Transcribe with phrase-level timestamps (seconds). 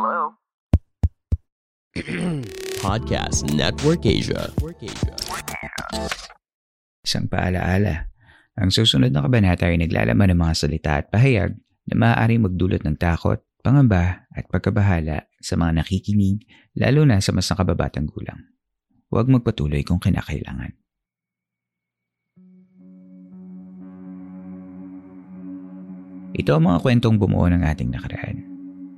[0.00, 0.32] Hello?
[2.80, 4.48] Podcast Network Asia.
[7.04, 8.08] Isang paalaala.
[8.56, 11.52] Ang susunod na kabanata ay naglalaman ng mga salita at pahayag
[11.84, 16.48] na maaaring magdulot ng takot, pangamba at pagkabahala sa mga nakikinig
[16.80, 18.40] lalo na sa mas nakababatang gulang.
[19.12, 20.80] Huwag magpatuloy kung kinakailangan.
[26.40, 28.49] Ito ang mga kwentong bumuo ng ating nakaraan.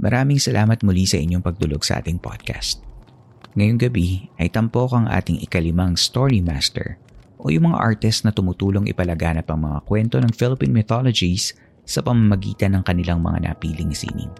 [0.00, 2.80] Maraming salamat muli sa inyong pagdulog sa ating podcast.
[3.52, 6.96] Ngayong gabi ay tampok ang ating ikalimang story master
[7.36, 11.52] o yung mga artist na tumutulong ipalaganap ang mga kwento ng Philippine mythologies
[11.84, 14.32] sa pamamagitan ng kanilang mga napiling sining.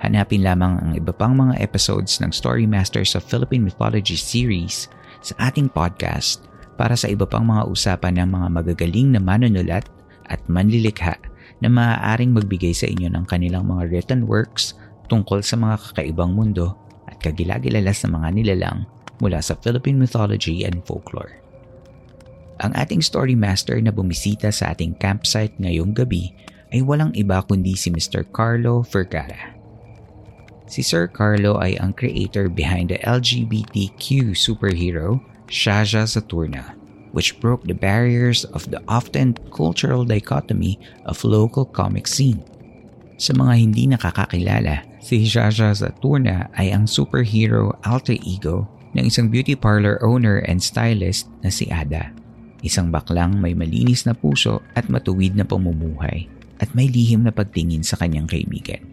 [0.00, 4.88] Hanapin lamang ang iba pang mga episodes ng Story Masters of Philippine Mythology series
[5.20, 6.48] sa ating podcast
[6.80, 9.84] para sa iba pang mga usapan ng mga magagaling na manunulat
[10.32, 11.20] at manlilikha
[11.60, 14.76] na maaaring magbigay sa inyo ng kanilang mga written works
[15.12, 18.78] tungkol sa mga kakaibang mundo at kagilagilalas na mga nilalang
[19.20, 21.40] mula sa Philippine mythology and folklore.
[22.60, 26.32] Ang ating story master na bumisita sa ating campsite ngayong gabi
[26.70, 28.24] ay walang iba kundi si Mr.
[28.30, 29.56] Carlo Vergara.
[30.70, 35.18] Si Sir Carlo ay ang creator behind the LGBTQ superhero
[35.50, 36.78] Shaja Saturna,
[37.12, 42.42] which broke the barriers of the often cultural dichotomy of local comic scene.
[43.20, 48.64] Sa mga hindi nakakakilala, si Shaja Saturna ay ang superhero alter ego
[48.96, 52.16] ng isang beauty parlor owner and stylist na si Ada.
[52.64, 56.28] Isang baklang may malinis na puso at matuwid na pamumuhay
[56.60, 58.84] at may lihim na pagtingin sa kanyang kaibigan.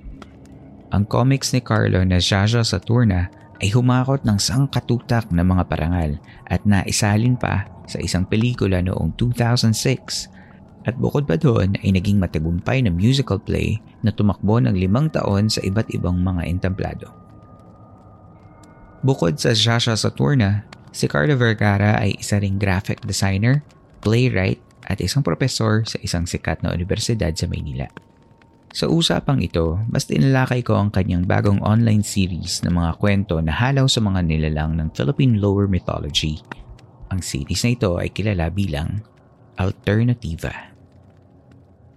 [0.96, 3.28] Ang comics ni Carlo na Jaja Saturna
[3.60, 6.12] ay humakot ng sangkatutak na mga parangal
[6.48, 10.38] at naisalin pa sa isang pelikula noong 2006
[10.88, 15.52] at bukod pa doon ay naging matagumpay na musical play na tumakbo ng limang taon
[15.52, 17.12] sa iba't ibang mga entablado.
[19.04, 20.64] Bukod sa Jaja Saturna,
[20.96, 23.64] si Carlo Vergara ay isa ring graphic designer,
[24.00, 27.92] playwright at isang profesor sa isang sikat na universidad sa Maynila.
[28.72, 33.52] Sa usapang ito, mas tinalakay ko ang kanyang bagong online series ng mga kwento na
[33.52, 36.40] halaw sa mga nilalang ng Philippine Lower Mythology.
[37.08, 39.00] Ang series na ito ay kilala bilang
[39.56, 40.76] Alternativa.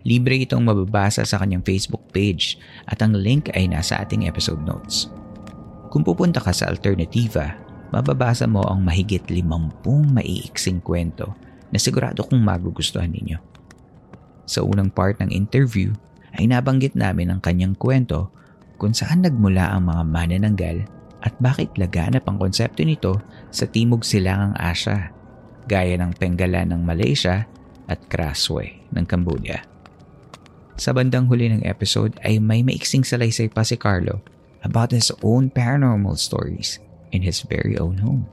[0.06, 2.56] Libre itong mababasa sa kanyang Facebook page
[2.88, 5.12] at ang link ay nasa ating episode notes.
[5.93, 7.59] Kung pupunta ka sa Alternativa,
[7.91, 11.34] mababasa mo ang mahigit limampung maiiksing kwento
[11.69, 13.37] na sigurado kong magugustuhan ninyo.
[14.47, 15.92] Sa unang part ng interview,
[16.38, 18.31] ay nabanggit namin ang kanyang kwento
[18.78, 20.77] kung saan nagmula ang mga manananggal
[21.21, 23.21] at bakit laganap ang konsepto nito
[23.53, 25.13] sa Timog Silangang Asya,
[25.69, 27.45] gaya ng Pengalan ng Malaysia
[27.89, 29.63] at Kraswe ng Cambodia.
[30.81, 34.25] Sa bandang huli ng episode ay may maiksing salaysay pa si Carlo
[34.65, 36.81] about his own paranormal stories
[37.13, 38.25] in his very own home.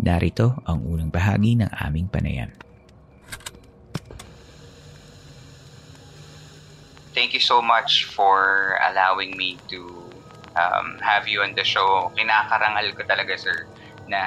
[0.00, 2.52] Narito ang unang bahagi ng aming panayam.
[7.20, 9.99] thank you so much for allowing me to
[10.56, 12.10] um, have you on the show.
[12.14, 13.66] Kinakarangal ko talaga, sir,
[14.10, 14.20] na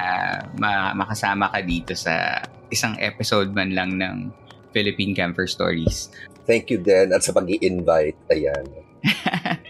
[0.56, 4.32] ma- makasama ka dito sa isang episode man lang ng
[4.74, 6.10] Philippine Camper Stories.
[6.44, 8.66] Thank you din at sa pag invite Ayan.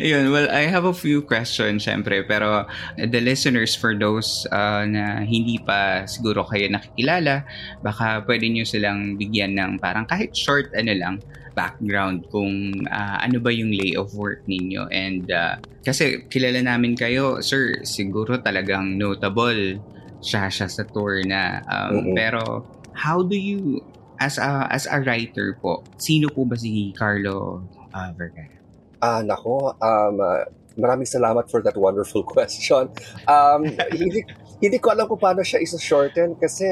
[0.00, 2.64] Ayun, well, I have a few questions, syempre, pero
[2.96, 7.44] the listeners, for those uh, na hindi pa siguro kayo nakikilala,
[7.84, 11.14] baka pwede nyo silang bigyan ng parang kahit short, ano lang,
[11.52, 16.94] background kung uh, ano ba yung lay of work ninyo and uh, kasi kilala namin
[16.94, 19.74] kayo sir siguro talagang notable
[20.22, 22.14] siya siya sa tour na um, mm-hmm.
[22.14, 22.62] pero
[22.94, 23.82] how do you
[24.18, 27.62] as a, as a writer po, sino po ba si Carlo
[27.94, 28.57] uh, Vergara?
[29.00, 30.44] Ah, nako, um, uh,
[30.78, 32.90] maraming salamat for that wonderful question.
[33.26, 33.64] Um,
[33.94, 34.24] hindi,
[34.62, 36.66] hindi ko alam kung paano siya isa-shorten kasi,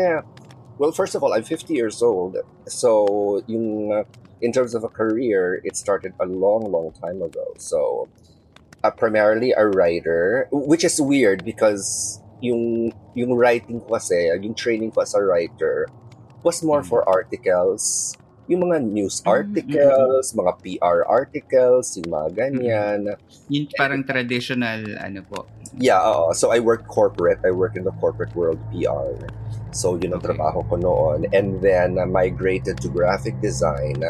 [0.78, 2.36] well, first of all, I'm 50 years old.
[2.66, 4.04] So, yung, uh,
[4.42, 7.54] in terms of a career, it started a long, long time ago.
[7.58, 8.08] So,
[8.82, 14.90] uh, primarily a writer, which is weird because yung, yung writing ko kasi, yung training
[14.90, 15.86] ko as a writer,
[16.42, 16.86] was more Mm.
[16.86, 18.14] for articles,
[18.46, 23.00] yung mga news Mm, articles, mga PR articles, yung mga ganyan.
[23.50, 25.46] Yung parang traditional, ano po.
[25.76, 26.32] Yeah, oo.
[26.32, 27.42] so I work corporate.
[27.44, 29.12] I work in the corporate world PR.
[29.74, 30.32] So yun ang Okay.
[30.32, 31.26] trabaho ko noon.
[31.34, 34.00] And then uh, migrated to graphic design.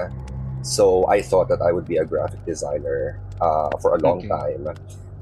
[0.63, 4.29] So I thought that I would be a graphic designer uh, for a long Okay.
[4.29, 4.69] time.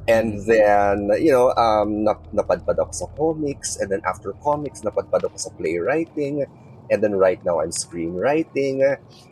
[0.05, 3.77] And then, you know, um, nap- napadpad ako sa comics.
[3.81, 6.45] And then after comics, napadpad ako sa playwriting.
[6.93, 8.85] And then right now, I'm screenwriting.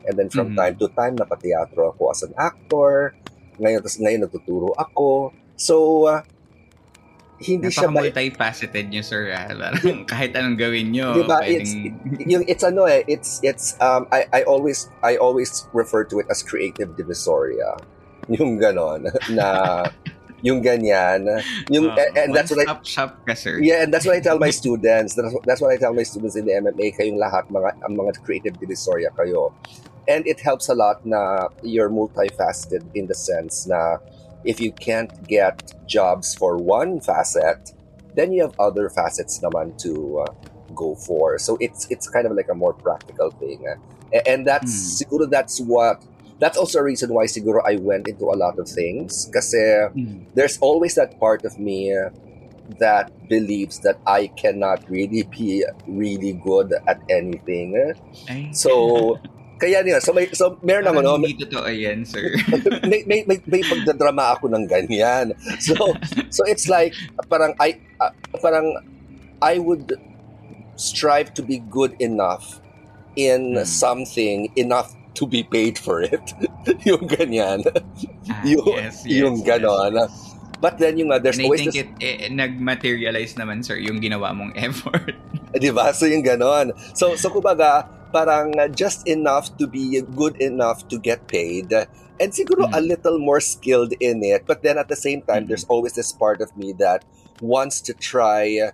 [0.09, 0.57] And then from Mhm.
[0.57, 3.13] time to time, napateatro ako as an actor.
[3.61, 5.37] Ngayon, tas ngayon nagtuturo ako.
[5.57, 6.21] So, uh,
[7.43, 8.01] hindi siya ba...
[8.07, 9.35] Napaka-multifaceted nyo, sir.
[9.35, 9.51] Ah.
[9.51, 11.43] Parang kahit anong gawin nyo, Diba?
[11.43, 11.67] pwedeng...
[11.67, 11.73] It's,
[12.31, 16.27] yung, it's ano eh, it's, it's, um, I, I always, I always refer to it
[16.31, 17.77] as creative divisoria.
[18.31, 19.83] Yung ganon, na,
[20.43, 21.25] yung ganyan,
[21.71, 23.59] yung, Oh, and that's what I, shop ka, sir.
[23.63, 25.15] Yeah, and that's what I tell my students.
[25.15, 26.99] That's, that's what I tell my students in the MMA.
[26.99, 29.55] Kayong lahat, mga, ang mga creative divisoria kayo.
[30.09, 33.99] And it helps a lot na you're multifaceted in the sense na
[34.45, 37.71] if you can't get jobs for one facet,
[38.15, 40.33] then you have other facets naman to uh,
[40.75, 41.39] go for.
[41.39, 43.63] So it's it's kind of like a more practical thing.
[44.13, 46.03] A- And that's siguro that's what
[46.43, 49.63] that's also a reason why siguro I went into a lot of things kasi
[49.95, 50.27] Mm.
[50.35, 51.95] there's always that part of me
[52.83, 57.75] that believes that I cannot really be really good at anything.
[58.27, 59.19] Ay, So,
[59.59, 62.35] kaya niya, so may, so meron naman, no, hindi totoo yan, sir.
[62.91, 65.37] may, may, may, may pagdadrama ako ng ganyan.
[65.63, 65.75] So,
[66.31, 66.95] so it's like,
[67.31, 68.11] parang I, uh,
[68.43, 68.75] parang
[69.39, 69.95] I would
[70.75, 72.59] strive to be good enough
[73.15, 73.69] in Hmm.
[73.69, 76.23] something enough to be paid for it.
[76.89, 77.63] yung ganyan.
[78.31, 79.95] Ah, yung, yes, yes, yung ganon.
[79.97, 80.29] yes, yes.
[80.63, 83.99] But then yung uh, there's And I think this, it, eh, nag-materialize naman, sir, yung
[83.99, 85.19] ginawa mong effort.
[85.51, 85.91] Di ba?
[85.91, 86.71] So yung ganon.
[86.95, 91.73] So, so kumbaga, parang uh, just enough to be good enough to get paid.
[92.23, 92.79] And siguro Mm.
[92.79, 94.47] a little more skilled in it.
[94.47, 95.49] But then at the same time, Mm.
[95.51, 97.03] there's always this part of me that
[97.43, 98.71] wants to try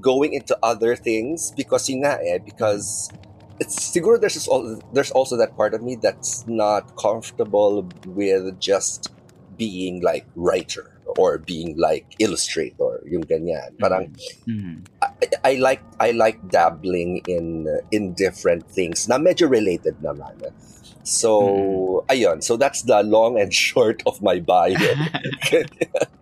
[0.00, 3.12] going into other things because yun nga eh, because
[3.60, 8.58] it's siguro there's just al- there's also that part of me that's not comfortable with
[8.60, 9.08] just
[9.56, 14.12] being like writer or being like illustrator yung ganyan parang
[14.44, 14.84] Mhm.
[15.00, 15.10] I,
[15.44, 17.64] I like I like dabbling in
[17.94, 20.36] in different things na medyo related naman.
[21.06, 22.42] So, ayun.
[22.42, 24.74] So that's the long and short of my bio.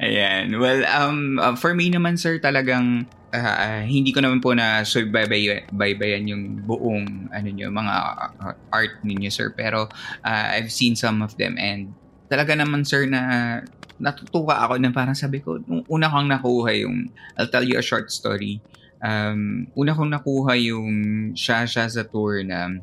[0.00, 0.56] Ayan.
[0.58, 4.84] Well, um, uh, for me naman, sir, talagang ah, ah, hindi ko naman po na
[4.84, 7.94] subaybayan baybayan yung buong ano nyo, mga
[8.38, 9.50] uh, art ninyo, sir.
[9.56, 9.88] Pero
[10.22, 11.92] ah, I've seen some of them and
[12.28, 13.60] talaga naman, sir, na
[14.02, 17.84] natutuwa ako na parang sabi ko, nung una kong nakuha yung, I'll tell you a
[17.84, 18.58] short story.
[19.02, 20.90] Um, una kong nakuha yung
[21.34, 22.82] siya sa tour na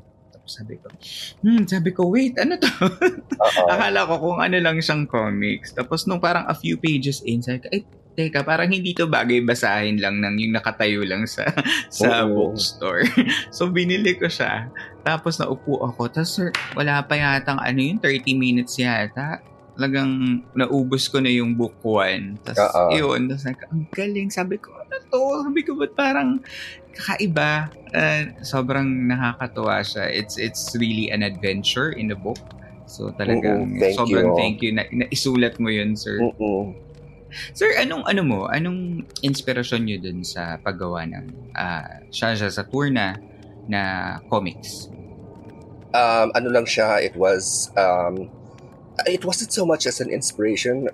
[0.49, 0.89] sabi ko,
[1.45, 2.69] hmm, sabi ko, wait, ano to?
[3.71, 5.71] Akala ko kung ano lang siyang comics.
[5.77, 7.81] Tapos nung parang a few pages in, sabi ko, ay,
[8.19, 11.47] teka, parang hindi to bagay basahin lang ng yung nakatayo lang sa
[11.87, 12.51] sa Oo.
[12.51, 13.07] bookstore.
[13.55, 14.67] so binili ko siya.
[15.07, 16.11] Tapos naupo ako.
[16.11, 19.39] Tapos sir, wala pa yatang ano yung 30 minutes yata.
[19.79, 22.43] Talagang naubos ko na yung book 1.
[22.43, 23.31] Tapos yun.
[23.31, 24.27] Tapos like, ang galing.
[24.27, 25.23] Sabi ko, ano to?
[25.47, 26.43] Sabi ko, ba't parang
[26.99, 27.71] kakaiba?
[27.95, 30.11] Uh, sobrang nakakatuwa siya.
[30.11, 32.37] It's it's really an adventure in the book.
[32.85, 34.37] So talagang Oo, thank sobrang you.
[34.37, 36.19] thank you na, na isulat mo yun, sir.
[36.19, 36.75] Mm-mm.
[37.53, 38.39] Sir, anong ano mo?
[38.49, 43.15] Anong inspirasyon niyo dun sa paggawa ng uh, siya siya sa tour na
[43.69, 44.89] na comics?
[45.93, 48.29] Um, ano lang siya, it was, um,
[49.09, 50.89] it wasn't so much as an inspiration,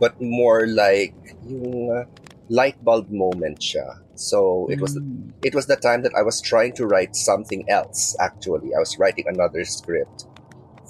[0.00, 1.12] but more like
[1.44, 2.04] yung uh,
[2.48, 4.00] light bulb moment siya.
[4.18, 5.30] So it was Mm.
[5.46, 8.18] it was the time that I was trying to write something else.
[8.18, 10.26] Actually, I was writing another script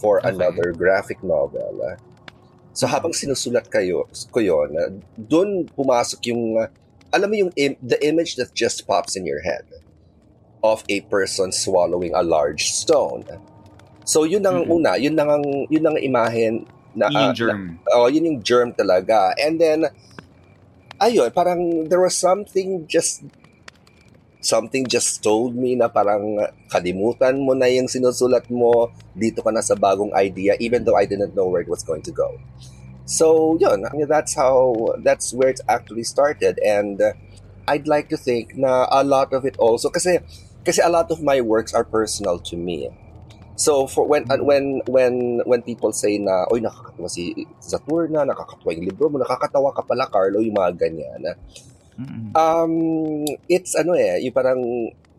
[0.00, 0.32] for Okay.
[0.32, 1.96] another graphic novel.
[2.72, 6.70] So habang sinusulat kayo ko uh, doon pumasok yung uh,
[7.12, 9.66] alam mo yung im- the image that just pops in your head
[10.62, 13.26] of a person swallowing a large stone.
[14.08, 14.78] So yun ang Mm-mm.
[14.80, 16.64] una, yun ang yun ang imahen
[16.96, 17.62] na Yun yung ah, germ.
[17.92, 19.34] Oh, yun yung germ talaga.
[19.36, 19.86] And then,
[20.98, 23.22] ayun, parang there was something just
[24.38, 26.38] something just told me na parang
[26.70, 31.06] kalimutan mo na yung sinusulat mo, dito ka na sa bagong idea, even though I
[31.06, 32.38] didn't know where it was going to go.
[33.08, 36.60] So, yun, I mean, that's how, that's where it actually started.
[36.62, 37.12] And uh,
[37.66, 40.20] I'd like to think na a lot of it also, kasi,
[40.64, 42.92] kasi a lot of my works are personal to me.
[43.58, 48.70] So for when uh, when when when people say na oy nakakatawa si Saturna, nakakatawa
[48.78, 51.34] yung libro mo, nakakatawa ka pala Carlo, yung mga ganyan.
[52.38, 54.62] Um, it's ano eh, yung parang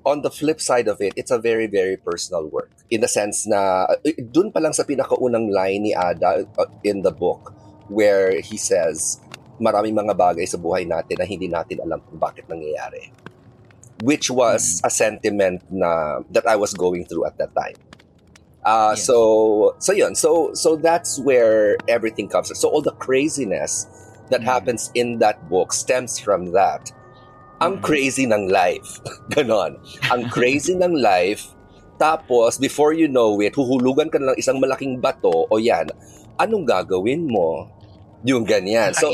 [0.07, 2.71] on the flip side of it, it's a very, very personal work.
[2.89, 7.03] In the sense na, eh, dun pa lang sa pinakaunang line ni Ada uh, in
[7.03, 7.51] the book,
[7.91, 9.19] where he says,
[9.59, 13.11] maraming mga bagay sa buhay natin na hindi natin alam kung bakit nangyayari.
[13.99, 17.75] Which was a sentiment na that I was going through at that time.
[18.65, 19.05] Uh, Yes.
[19.07, 20.15] So, so yun.
[20.15, 22.51] So, so that's where everything comes.
[22.59, 23.87] So all the craziness
[24.29, 24.51] that Mm.
[24.51, 26.91] happens in that book stems from that.
[27.63, 27.83] Ang Mm.
[27.83, 28.99] crazy ng life.
[29.33, 29.79] Ganon.
[30.11, 31.55] Ang crazy ng life.
[31.99, 35.91] Tapos, before you know it, huhulugan ka ng isang malaking bato o yan.
[36.39, 37.67] Anong gagawin mo?
[38.23, 38.95] Yung ganyan.
[38.95, 39.11] So.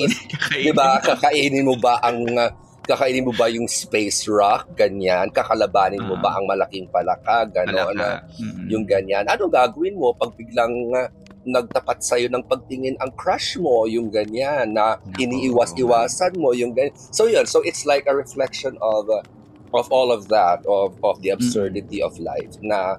[0.54, 1.02] Di ba?
[1.02, 2.50] Kakainin mo ba ang uh,
[2.86, 5.34] kakainin mo ba yung space rock ganyan?
[5.34, 6.22] Kakalabanin mo Ah.
[6.22, 7.92] ba ang malaking palaka ganon?
[7.98, 8.30] Palaka.
[8.38, 8.70] Mm-mm.
[8.70, 9.26] Yung ganyan.
[9.26, 11.10] Ano gagawin mo pag biglang uh,
[11.46, 16.94] nagtapat sa'yo ng pagtingin ang crush mo, yung ganyan, na iniiwas-iwasan mo, yung ganyan.
[17.14, 19.22] So yun, so it's like a reflection of uh,
[19.70, 22.98] of all of that, of of the absurdity of life, na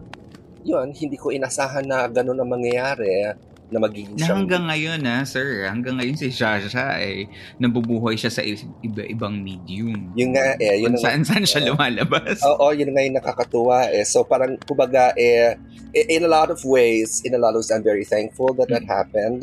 [0.62, 3.34] yun, hindi ko inasahan na gano'n ang mangyayari,
[3.66, 7.26] na magiging Na siyang- hanggang ngayon na, sir, hanggang ngayon si Shasha ay
[7.58, 8.42] nabubuhay siya sa
[8.80, 10.14] iba-ibang medium.
[10.14, 12.38] Yun nga eh, yun Kung ang- saan-saan siya lumalabas.
[12.48, 14.06] Oo, yun nga yung nakakatuwa eh.
[14.06, 15.58] So parang, kumbaga, eh,
[15.92, 18.86] in a lot of ways, in a lot of ways, I'm very thankful that that
[18.86, 19.42] happened.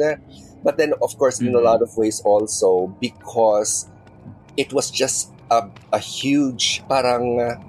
[0.64, 1.68] But then, of course, in a Mhm.
[1.68, 3.92] lot of ways also, because
[4.56, 7.60] it was just a, a huge, parang, uh,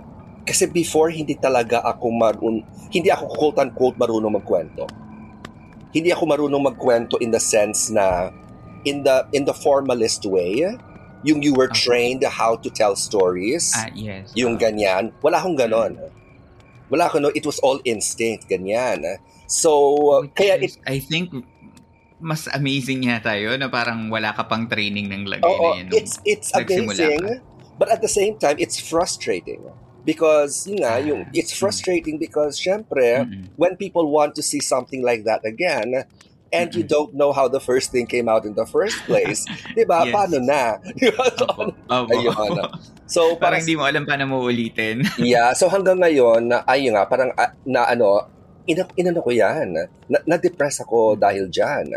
[0.47, 4.87] kasi before, hindi talaga ako marun, hindi ako quote-unquote marunong magkwento.
[5.95, 8.35] Hindi ako marunong magkwento in the sense na,
[8.83, 10.67] in the in the formalist way,
[11.25, 11.87] yung you were Okay.
[11.87, 14.35] trained how to tell stories Ah, yes.
[14.37, 15.15] yung ganyan.
[15.25, 15.97] Wala akong ganon.
[16.93, 19.01] Wala akong, no, it was all instinct, ganyan.
[19.49, 19.71] So,
[20.27, 21.33] Which kaya is, it, I think
[22.21, 25.89] mas amazing yata yun na parang wala ka pang training ng lagay oo, na yun.
[25.93, 27.41] it's, it's amazing,
[27.77, 29.61] but at the same time, it's frustrating.
[30.05, 31.61] Because, yun nga, Ah, yung, it's mm.
[31.65, 33.49] frustrating because, syempre, Mm-mm.
[33.57, 36.05] when people want to see something like that again,
[36.55, 39.43] and you don't know how the first thing came out in the first place,
[39.75, 40.07] di ba?
[40.07, 40.15] Yes.
[40.15, 40.79] Paano na?
[41.01, 41.27] Di ba?
[41.35, 41.47] So,
[41.91, 42.15] Opo.
[42.15, 42.53] Ayun.
[43.11, 45.03] so, parang hindi mo alam paano mo ulitin.
[45.19, 48.29] Yeah, so hanggang ngayon, ayun nga, parang ah, na ano,
[48.71, 49.75] ina, inano ko yan.
[50.07, 51.91] Na, na-depress ako dahil dyan.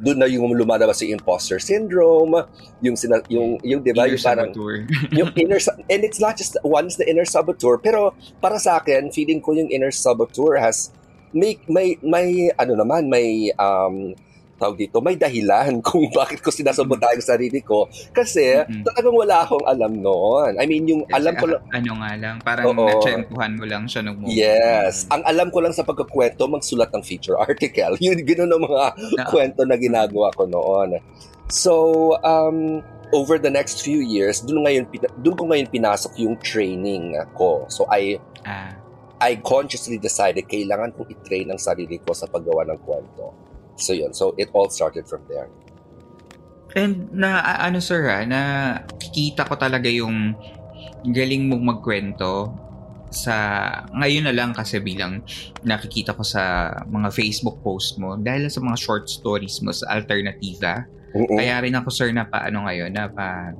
[0.00, 2.32] Doon na yung lumalabas yung imposter syndrome,
[2.80, 4.74] yung, sina, yung, yung di ba, Inner yung parang, saboteur.
[5.20, 5.60] yung inner,
[5.92, 9.68] and it's not just once the inner saboteur, pero para sa akin, feeling ko yung
[9.68, 10.88] inner saboteur has,
[11.36, 14.16] may, may, may, ano naman, may, um,
[14.60, 17.88] tawag dito, may dahilan kung bakit ko sinasabotahe yung sarili ko.
[18.12, 18.84] Kasi, Mm-mm.
[18.84, 20.60] talagang wala akong alam noon.
[20.60, 22.84] I mean, yung Kasi, alam ko ah, lang, ano nga lang, parang Oo.
[22.84, 24.36] natsempuhan mo lang siya nung moment.
[24.36, 25.08] Yes.
[25.08, 27.96] Ang alam ko lang sa pagkakwento, magsulat ng feature article.
[27.96, 28.84] Yun, gano'n ang mga
[29.16, 31.00] Na- kwento na ginagawa ko noon.
[31.48, 31.72] So,
[32.22, 34.84] um, over the next few years, doon ngayon
[35.18, 37.66] doon ko ngayon pinasok yung training ko.
[37.66, 38.72] So I Ah,
[39.20, 43.36] I consciously decided kailangan kong i-train ang sarili ko sa paggawa ng kwento.
[43.80, 44.12] So yun.
[44.12, 45.48] So it all started from there.
[46.78, 48.40] And na ano sir ha, na
[49.00, 50.38] kikita ko talaga yung
[51.02, 52.54] galing mong magkwento
[53.10, 53.34] sa
[53.90, 55.26] ngayon na lang kasi bilang
[55.66, 60.86] nakikita ko sa mga Facebook post mo dahil sa mga short stories mo sa Alternativa.
[61.10, 61.42] Mm-mm.
[61.42, 63.50] Kaya rin ako sir na pa ano ngayon na pa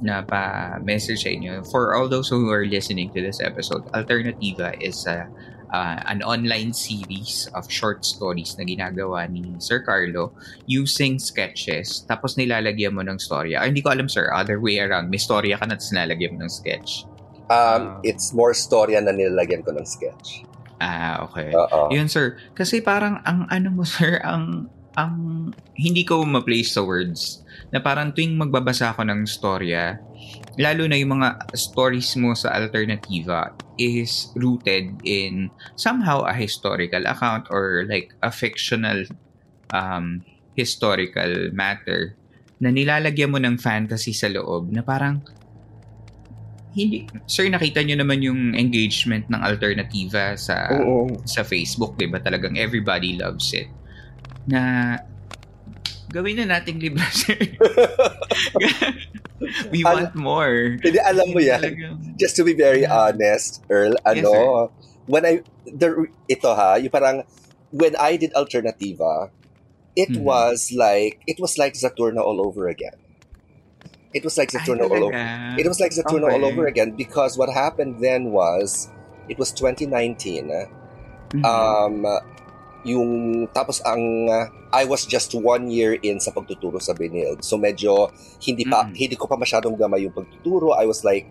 [0.00, 0.40] na pa
[0.80, 1.60] message sa inyo.
[1.68, 6.70] For all those who are listening to this episode, Alternativa is a uh, an online
[6.70, 10.30] series of short stories na ginagawa ni Sir Carlo
[10.64, 13.62] using sketches tapos nilalagyan mo ng storya.
[13.62, 15.10] Ay, hindi ko alam sir, other way around.
[15.10, 17.04] May storya ka na tapos nilalagyan mo ng sketch.
[17.46, 18.02] Um, Ah.
[18.02, 20.42] it's more storya na nilalagyan ko ng sketch.
[20.76, 21.56] Ah, okay.
[21.56, 21.88] Oo.
[21.88, 22.36] Yun sir.
[22.52, 28.16] Kasi parang ang ano mo sir, ang ang hindi ko ma-place sa words na parang
[28.16, 30.00] tuwing magbabasa ako ng storya,
[30.56, 37.44] lalo na yung mga stories mo sa Alternativa is rooted in somehow a historical account
[37.52, 39.04] or like a fictional
[39.68, 40.24] um,
[40.56, 42.16] historical matter
[42.56, 45.20] na nilalagyan mo ng fantasy sa loob na parang
[46.76, 51.20] hindi sir nakita nyo naman yung engagement ng Alternativa sa Oo.
[51.24, 52.20] sa Facebook, 'di ba?
[52.20, 53.75] Talagang everybody loves it.
[54.46, 54.98] Na
[56.10, 57.34] gawin na nating libro, sir.
[59.70, 60.80] We Al- want more.
[60.80, 62.16] Hindi, alam mo yan.
[62.16, 64.72] Just to be very honest, Earl, Yes, ano,
[65.04, 65.32] when I,
[65.68, 67.22] the, ito ha, yung parang,
[67.70, 69.28] when I did Alternativa,
[69.92, 70.24] it Mhm.
[70.24, 72.96] was like, it was like Saturno all over again.
[74.16, 75.20] It was like Saturno all over.
[75.60, 78.88] It was like Saturno all over again because what happened then was,
[79.28, 80.48] it was 2019,
[81.36, 81.44] Mhm.
[81.44, 82.08] um,
[82.86, 87.42] yung, tapos ang, uh, I was just one year in sa pagtuturo sa Benilde.
[87.42, 88.14] So medyo,
[88.46, 88.94] hindi pa, Mhm.
[88.94, 90.78] hindi ko pa masyadong gamay yung pagtuturo.
[90.78, 91.26] I was like,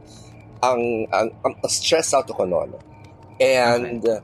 [0.60, 2.76] ang, ang, ang stress out ako noon.
[3.40, 4.20] And, uh,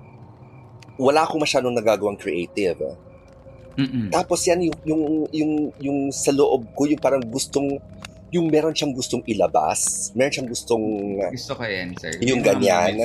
[1.00, 2.78] wala akong masyadong nagagawang creative.
[3.80, 4.12] Mm-mm.
[4.12, 7.80] Tapos yan, yung, yung, yung, yung sa loob ko, yung parang gustong,
[8.32, 10.86] yung meron siyang gustong ilabas, meron siyang gustong,
[11.36, 12.16] Gusto ko yan, sir.
[12.24, 12.96] Yung ganyan.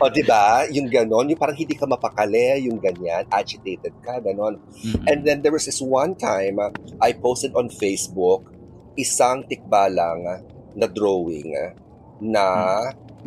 [0.00, 4.56] o di ba yung ganon, yung parang hindi ka mapakali, yung ganyan, agitated ka, ganon.
[4.80, 5.04] Mm-mm.
[5.04, 6.72] And then there was this one time, uh,
[7.04, 8.48] I posted on Facebook,
[8.96, 10.40] isang tikbalang uh,
[10.72, 11.76] na drawing uh,
[12.24, 12.44] na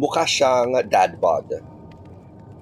[0.01, 1.45] mukha siyang dad bod.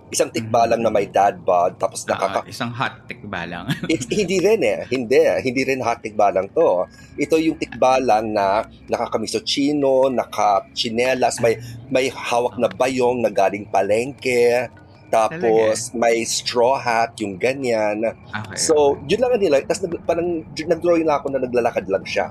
[0.07, 2.47] Isang tikbalang na may dad bod, tapos Ah, nakaka...
[2.47, 3.67] isang hot tikbalang.
[3.91, 4.87] It- hindi rin eh.
[4.87, 5.19] Hindi.
[5.43, 6.87] Hindi rin hot tikbalang to.
[7.19, 11.59] Ito yung tikbalang na nakakamisochino, naka-chinelas, may,
[11.91, 14.71] may hawak na bayong na galing palengke.
[15.07, 18.03] Tapos may straw hat, yung ganyan.
[18.27, 18.59] Okay.
[18.59, 19.63] So, yun lang ang nila.
[19.63, 22.27] Tapos nag, parang nag-drawing lang ako na naglalakad lang siya.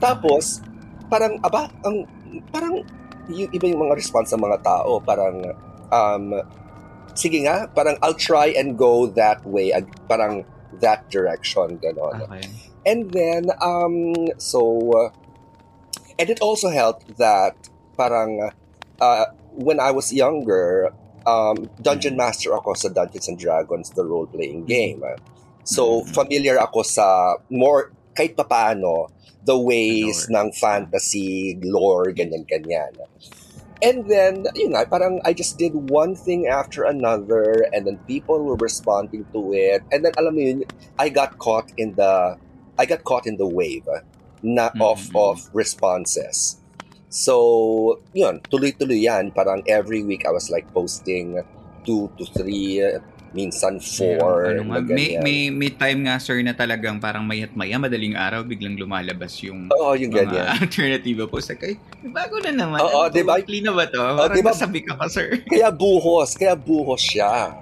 [0.00, 0.64] Tapos,
[1.08, 2.08] parang, aba, ang,
[2.48, 2.80] parang,
[3.28, 4.96] yung, iba yung mga response ng mga tao.
[5.00, 5.44] Parang,
[5.92, 6.24] um,
[7.14, 9.72] sige nga, parang I'll try and go that way.
[9.72, 10.44] ag- Parang
[10.80, 12.24] that direction, gano'n.
[12.24, 12.46] okay.
[12.86, 15.08] And then, um, so, uh,
[16.16, 17.54] and it also helped that
[17.96, 18.50] parang,
[18.98, 20.92] uh, when I was younger,
[21.26, 25.04] um, Dungeon Master ako sa Dungeons and Dragons, the role-playing game.
[25.62, 26.14] So, Mhm.
[26.14, 30.44] familiar ako sa more, kahit papaano, the ways Lore.
[30.44, 32.92] ng fantasy, lore, ganyan-ganyan.
[33.82, 38.44] And then, yun nga, parang I just did one thing after another and then people
[38.44, 39.88] were responding to it.
[39.90, 40.60] And then, alam mo yun,
[41.00, 42.36] I got caught in the,
[42.76, 43.88] I got caught in the wave
[44.42, 45.16] na of, Mhm.
[45.16, 46.60] of responses.
[47.08, 49.32] So, yun, tuloy-tuloy yan.
[49.32, 51.40] Parang every week I was like posting
[51.84, 52.84] two to three,
[53.30, 54.50] minsan four.
[54.50, 58.42] Ano nga, may, may, may time nga, sir, na talagang parang mayat maya, madaling araw,
[58.42, 60.46] biglang lumalabas yung Oo, yung mga ganyan.
[60.62, 61.54] alternative post.
[61.54, 61.74] Like, ay,
[62.10, 62.78] bago na naman.
[62.82, 63.38] Oo, Ano di ba?
[63.38, 63.46] to?
[63.46, 64.02] Weekly na ba to?
[64.02, 64.50] Parang di ba?
[64.50, 65.38] nasabi ka pa, sir.
[65.52, 67.54] Kaya buhos, kaya buhos siya.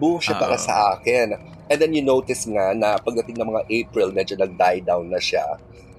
[0.00, 0.64] Buhos siya para Oo.
[0.64, 1.36] sa akin.
[1.70, 5.44] And then you notice nga na pagdating ng mga April, medyo nag-die down na siya.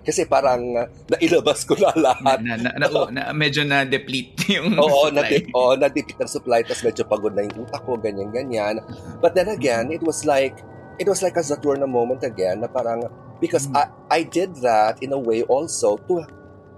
[0.01, 2.41] Kasi parang uh, nailabas ko na lahat.
[2.41, 5.53] na, na, na, na, medyo na-deplete yung Oo, na, supply.
[5.53, 8.81] oo, na-depit ng supply, tapos medyo pagod na yung utak ko, ganyan-ganyan.
[9.21, 10.57] But then again, it was like,
[10.97, 13.05] it was like a Saturn moment again, na parang,
[13.37, 13.77] because Mm.
[13.77, 16.25] I, I did that in a way also to,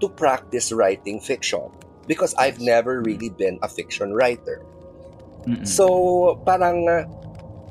[0.00, 1.72] to practice writing fiction.
[2.04, 4.60] Because I've never really been a fiction writer.
[5.48, 5.64] Mm-mm.
[5.64, 7.08] So, parang uh,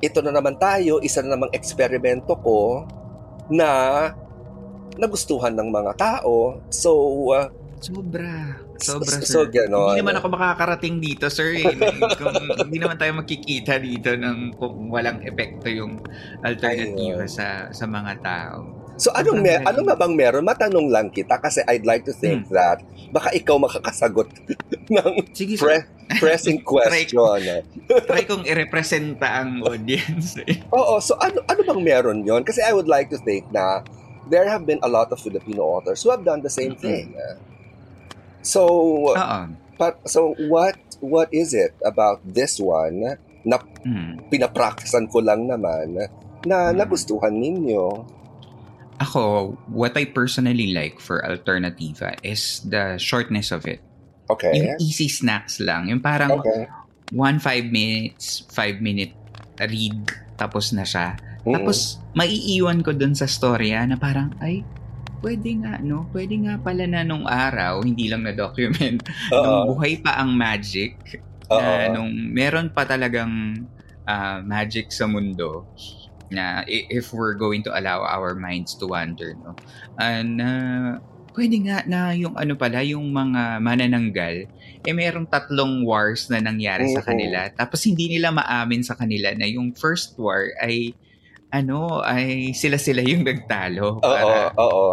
[0.01, 2.89] ito na naman tayo, isa na namang eksperimento ko
[3.53, 4.09] na
[4.95, 6.61] nagustuhan ng mga tao.
[6.67, 6.91] So,
[7.29, 8.63] uh, Sobra.
[8.79, 9.43] Sobra, So- sir.
[9.43, 9.91] so, ganon.
[9.91, 11.51] Hindi naman ako makakarating dito, sir.
[11.53, 11.67] Eh.
[12.15, 12.31] kung
[12.63, 15.99] hindi naman tayo makikita dito ng kung walang epekto yung
[16.41, 17.27] alternativa Ayun.
[17.27, 18.55] sa sa mga tao.
[18.95, 19.65] so anong, galing.
[19.65, 20.45] ano nga bang meron?
[20.45, 22.53] Matanong lang kita kasi I'd like to think Hmm.
[22.53, 22.77] that
[23.09, 24.29] baka ikaw makakasagot
[24.93, 27.19] ng Sige, pre- pressing question.
[28.05, 30.37] Try kong i-representa ang audience.
[30.39, 30.61] eh.
[30.69, 32.41] Oo, so ano, ano bang meron yon?
[32.41, 33.81] Kasi I would like to think na
[34.29, 36.83] there have been a lot of Filipino authors who have done the same Mm-mm.
[36.83, 37.07] thing.
[38.41, 38.61] So,
[39.15, 39.41] Oo.
[39.73, 44.21] But so what what is it about this one na Hmm.
[44.31, 45.97] pinapraktisan ko lang naman
[46.45, 46.77] na Hmm.
[46.77, 48.05] nagustuhan ninyo?
[49.01, 53.81] Ako, what I personally like for Alternativa is the shortness of it.
[54.29, 54.53] Okay.
[54.55, 55.89] Yung easy snacks lang.
[55.91, 56.69] Yung parang Okay.
[57.11, 59.11] one five minutes, five minute
[59.59, 59.97] read,
[60.37, 61.17] tapos na siya.
[61.43, 61.55] Mm-mm.
[61.59, 64.63] Tapos, maiiwan ko dun sa storya na parang, ay,
[65.19, 66.07] pwede nga, no?
[66.11, 69.75] Pwede nga pala na nung araw, hindi lang na-document, nung Oo.
[69.75, 70.99] buhay pa ang magic,
[71.51, 71.59] Oo.
[71.59, 73.63] na nung meron pa talagang
[74.07, 75.67] ah, magic sa mundo,
[76.33, 79.53] na if we're going to allow our minds to wander, no?
[80.01, 80.41] And,
[81.33, 84.35] pwede nga na yung ano pala, yung mga manananggal,
[84.85, 87.09] eh merong tatlong wars na nangyari sa Oo.
[87.09, 87.49] kanila.
[87.53, 90.93] Tapos hindi nila maamin sa kanila na yung first war ay
[91.53, 94.01] ano, ay sila-sila yung nagtalo.
[94.01, 94.87] Oo, oo.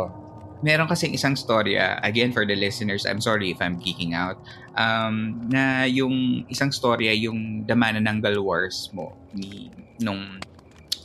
[0.60, 4.36] meron kasing isang storya, again for the listeners, I'm sorry if I'm geeking out,
[4.76, 9.72] um, na yung isang storya, yung The Manananggal Wars mo, ni,
[10.04, 10.36] nung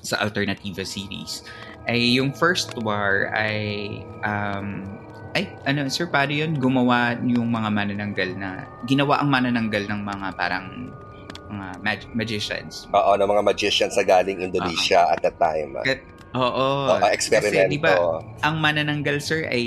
[0.05, 1.41] sa Alternativa series
[1.89, 3.85] ay yung first war ay
[4.25, 4.85] um,
[5.37, 8.49] ay ano sir paano yun gumawa yung mga manananggal na
[8.89, 10.93] ginawa ang manananggal ng mga parang
[11.49, 15.77] mga mag- magicians Oo, ng mga magicians sa galing Indonesia at that time.
[16.35, 16.89] Oo.
[16.91, 17.55] Oo, experimento.
[17.63, 17.95] Kasi, di ba,
[18.43, 19.65] ang manananggal, sir, ay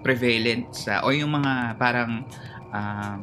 [0.00, 2.24] prevalent sa, o yung mga parang,
[2.72, 3.22] um,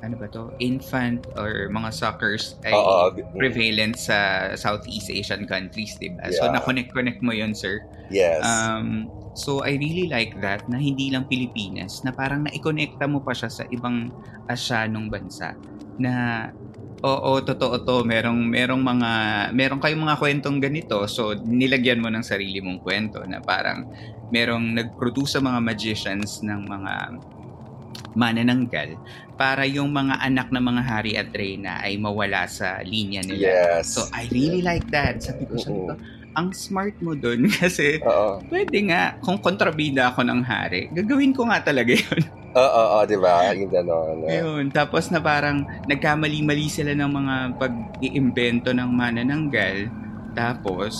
[0.00, 3.12] ano ba to, infant or mga suckers ay Oo.
[3.36, 6.32] prevalent sa Southeast Asian countries, di ba?
[6.32, 6.56] So, Yeah.
[6.56, 7.84] na-connect-connect mo yun, sir.
[8.10, 8.42] Yes.
[8.42, 13.32] Um, so, I really like that na hindi lang Pilipinas, na parang naikonekta mo pa
[13.32, 14.10] siya sa ibang
[14.50, 15.54] Asyanong bansa
[15.94, 16.50] na
[17.00, 18.04] Oo, totoo to.
[18.04, 19.10] Merong merong mga
[19.56, 21.00] merong kayong mga kwentong ganito.
[21.08, 23.88] So nilagyan mo ng sarili mong kwento na parang
[24.28, 26.92] merong nag-produce sa mga magicians ng mga
[28.12, 29.00] manananggal
[29.38, 33.80] para yung mga anak ng mga hari at reyna ay mawala sa linya nila.
[33.80, 33.96] Yes.
[33.96, 35.24] So I really like that.
[35.24, 35.96] Sabi ko, sabi ko,
[36.34, 38.42] ang smart mo dun kasi Oo.
[38.50, 42.22] pwede nga kung kontrabida ako ng hari, gagawin ko nga talaga yun.
[42.50, 43.54] Oo, oo, di ba?
[43.54, 44.26] Yung gano'n.
[44.26, 49.86] Ayun, tapos na parang nagkamali-mali sila ng mga pag-iimbento ng manananggal.
[50.34, 50.98] Tapos,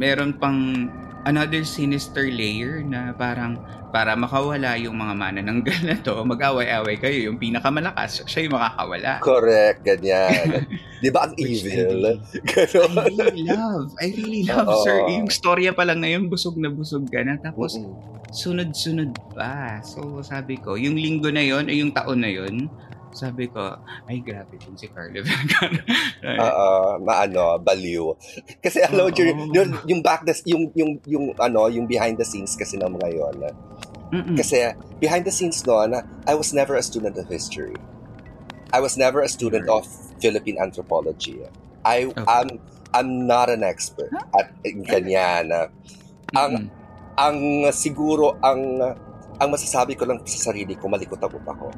[0.00, 0.88] meron pang
[1.28, 7.32] another sinister layer na parang para makawala yung mga manananggal na to, mag-away-away kayo.
[7.32, 9.12] Yung pinakamalakas, siya yung makakawala.
[9.24, 10.68] Correct, ganyan.
[11.04, 12.20] di ba ang evil?
[12.20, 13.86] I really love.
[13.96, 14.84] I really love, Oo.
[14.84, 14.96] sir.
[15.08, 17.40] Yung storya pa lang ngayon, busog na busog ka na.
[17.40, 17.96] Tapos, Mm-mm.
[18.28, 19.80] sunod-sunod pa.
[19.80, 22.68] So, sabi ko, yung linggo na yon o yung taon na yon
[23.18, 23.74] sabi ko,
[24.06, 25.82] ay grabe din si Carlo Vergara.
[26.46, 26.68] Oo,
[27.02, 28.14] maano, baliw.
[28.62, 32.24] Kasi alam mo, yung, yung, yung back the, yung, yung, yung, ano, yung behind the
[32.24, 33.36] scenes kasi ng mga yon.
[34.14, 34.36] Mm-mm.
[34.38, 37.74] Kasi behind the scenes noon, I was never a student of history.
[38.72, 39.88] I was never a student of
[40.20, 41.40] Philippine anthropology.
[41.84, 42.24] I Okay.
[42.24, 42.48] I'm
[42.92, 45.52] I'm not an expert at ganyan.
[46.32, 46.68] Ang Mm-mm.
[47.16, 47.38] ang
[47.72, 48.80] siguro ang
[49.38, 51.68] ang masasabi ko lang sa sarili ko malikot ako ako.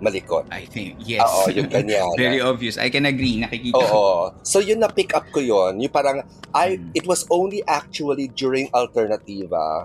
[0.00, 0.48] Malikot.
[0.48, 1.20] I think, yes.
[1.20, 2.08] Oo, yung ganyan.
[2.16, 2.76] Very obvious.
[2.76, 3.36] I can agree.
[3.38, 3.84] Nakikita ko.
[3.86, 4.16] Oo.
[4.42, 5.76] So yun na pick up ko yun.
[5.78, 6.90] Yung parang I Mm.
[6.94, 9.84] it was only actually during Alternativa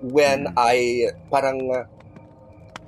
[0.00, 0.54] when Mm.
[0.56, 0.76] I
[1.26, 1.58] parang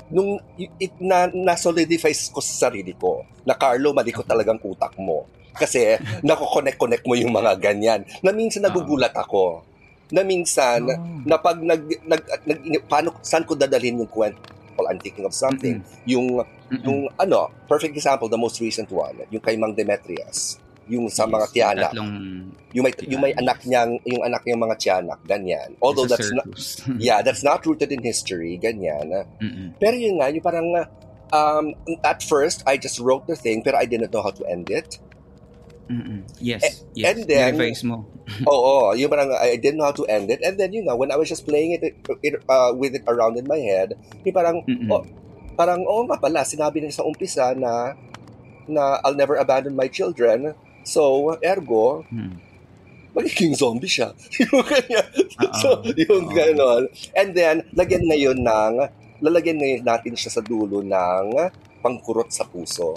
[0.09, 5.27] nung it na, na solidify ko sa sarili ko na Carlo malikot talagang utak mo.
[5.53, 8.07] Kasi nako-connect-connect mo yung mga ganyan.
[8.23, 9.67] Na minsan nagugulat ako.
[10.09, 10.97] Na minsan Oh.
[11.27, 14.41] na pag nag, nag, nag paano saan ko dadalhin yung kwento
[14.87, 15.83] I'm thinking of something.
[16.07, 16.85] Yung Mm-mm.
[16.85, 21.33] yung ano, perfect example, the most recent one, yung kay Mang Demetrius, yung sa Yes,
[21.33, 22.13] mga tiyanak, Tatlong
[22.77, 25.73] yung may yung may anak niyang yung anak niyang mga tiyanak, ganyan.
[25.81, 26.85] Although that's not circus.
[27.01, 29.09] yeah, that's not rooted in history, ganyan.
[29.41, 29.73] Mm-mm.
[29.81, 30.69] Pero yun nga, yung parang
[31.33, 34.69] um at first I just wrote the thing pero I didn't know how to end
[34.69, 35.01] it.
[35.89, 36.21] Mm-mm.
[36.39, 36.63] Yes.
[36.63, 37.07] A- yes.
[37.09, 38.05] and then- Revise mo.
[38.53, 41.09] Oo, yung parang I didn't know how to end it and then you know when
[41.09, 44.61] I was just playing it, it uh, with it around in my head, yung parang
[44.69, 44.93] Mm-mm.
[44.93, 45.03] Oh,
[45.57, 47.97] parang oo nga pala, sinabi niya sa umpisa na
[48.69, 50.53] na I'll never abandon my children.
[50.85, 52.37] So, ergo, Mm.
[53.13, 54.13] magiging zombie siya.
[54.45, 55.09] yung ganyan.
[55.41, 55.57] Oo.
[55.57, 56.33] so, yung Oo.
[56.33, 56.83] ganon.
[57.13, 58.75] And then, lagyan ngayon ng,
[59.19, 61.33] lalagyan ngayon natin siya sa dulo ng
[61.81, 62.93] pangkurot sa puso.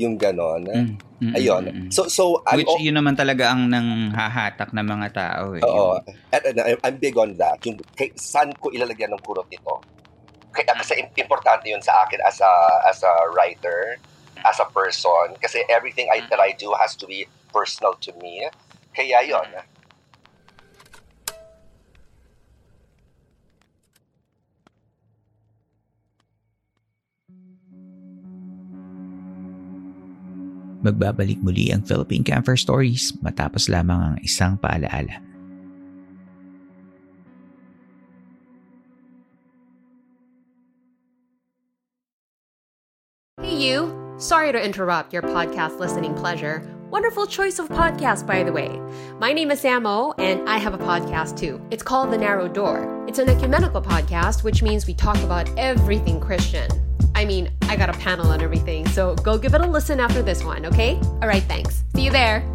[0.00, 0.64] Yung ganon.
[0.64, 0.96] Mm.
[1.22, 1.38] Mm-mm.
[1.38, 1.62] Ayun.
[1.68, 1.88] Mm-mm.
[1.92, 5.54] So, so, I'm, Which yun naman talaga ang nang hahatak ng mga tao.
[5.54, 5.62] Eh.
[5.62, 6.00] Oo.
[6.32, 7.62] At, and I'm- big on that.
[7.62, 9.78] Yung, kay, saan ko ilalagyan ng kurot ito?
[10.50, 12.52] Kaya, kasi im- importante yun sa akin as a,
[12.88, 13.96] as a writer,
[14.42, 15.38] as a person.
[15.38, 18.48] Kasi everything I, that I do has to be personal to me.
[18.92, 19.48] Kaya yon
[30.82, 35.22] Magbabalik muli ang Philippine Camper Stories matapos lamang ang isang paalaala.
[43.40, 43.94] Hey, you.
[44.18, 46.62] Sorry to interrupt your podcast listening pleasure.
[46.90, 48.78] Wonderful choice of podcast, by the way.
[49.18, 51.58] My name is Samo, and I have a podcast too.
[51.70, 53.06] It's called The Narrow Door.
[53.08, 56.68] It's an ecumenical podcast, which means we talk about everything Christian.
[57.14, 60.22] I mean, I got a panel on everything, so go give it a listen after
[60.22, 60.96] this one, okay?
[61.20, 61.84] All right, thanks.
[61.94, 62.46] See you there.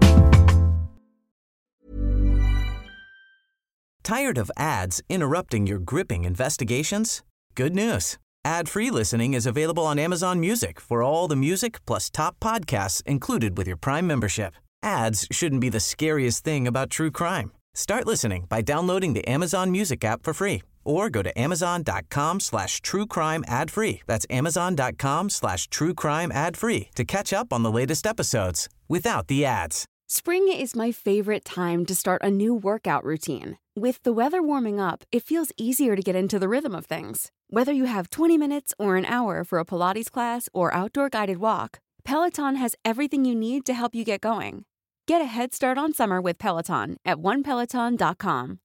[4.03, 7.23] Tired of ads interrupting your gripping investigations?
[7.55, 8.17] Good news.
[8.45, 13.57] Ad-free listening is available on Amazon Music for all the music plus top podcasts included
[13.57, 14.53] with your Prime membership.
[14.81, 17.51] Ads shouldn't be the scariest thing about true crime.
[17.73, 22.81] Start listening by downloading the Amazon Music app for free or go to amazon.com slash
[22.81, 24.01] true crime ad free.
[24.07, 29.27] That's amazon.com slash true crime ad free to catch up on the latest episodes without
[29.27, 29.85] the ads.
[30.09, 33.57] Spring is my favorite time to start a new workout routine.
[33.75, 37.29] With the weather warming up, it feels easier to get into the rhythm of things.
[37.49, 41.39] Whether you have 20 minutes or an hour for a Pilates class or outdoor guided
[41.39, 44.63] walk, Peloton has everything you need to help you get going.
[45.07, 48.59] Get a head start on summer with Peloton at onepeloton.com.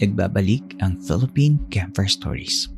[0.00, 2.72] Nagbabalik ang Philippine Campfire Stories.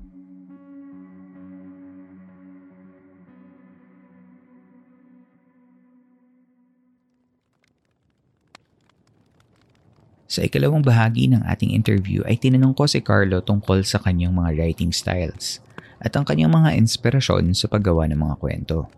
[10.26, 14.58] Sa ikalawang bahagi ng ating interview ay tinanong ko si Carlo tungkol sa kanyang mga
[14.58, 15.62] writing styles
[16.02, 18.90] at ang kanyang mga inspirasyon sa paggawa ng mga kwento.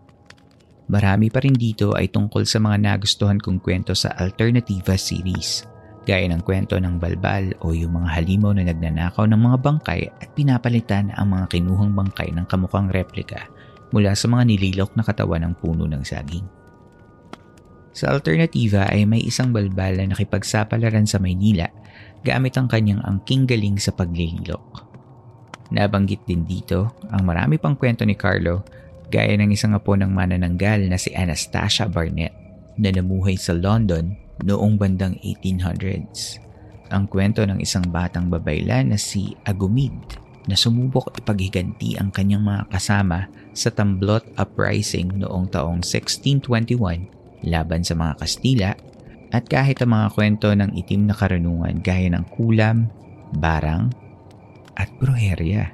[0.89, 5.67] Marami pa rin dito ay tungkol sa mga nagustuhan kong kwento sa Alternativa series,
[6.05, 10.29] gaya ng kwento ng balbal o yung mga halimaw na nagnanakaw ng mga bangkay at
[10.37, 13.49] pinapalitan ang mga kinuhang bangkay ng kamukhang replika
[13.89, 16.45] mula sa mga nililok na katawan ng puno ng saging.
[17.95, 21.65] Sa alternativa ay may isang balbal na nakipagsapalaran sa Maynila
[22.21, 24.83] gamit ang kanyang angking galing sa paglililok.
[25.73, 28.61] Nabanggit din dito ang marami pang kwento ni Carlo
[29.09, 32.35] gaya ng isang apo ng manananggal na si Anastasia Barnett
[32.75, 36.43] na namuhay sa London noong bandang 1800s.
[36.91, 39.95] Ang kwento ng isang batang babayla na si Agumid
[40.45, 47.97] na sumubok ipaghiganti ang kanyang mga kasama sa Tamblot Uprising noong taong 1621 laban sa
[47.97, 48.71] mga Kastila
[49.33, 52.87] at kahit ang mga kwento ng itim na karunungan gaya ng kulam,
[53.35, 53.89] barang
[54.77, 55.73] at bruherya.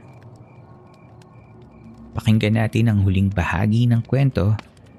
[2.12, 4.56] Pakinggan natin ang huling bahagi ng kwento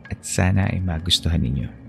[0.09, 1.82] at sana ay magustuhan ninyo.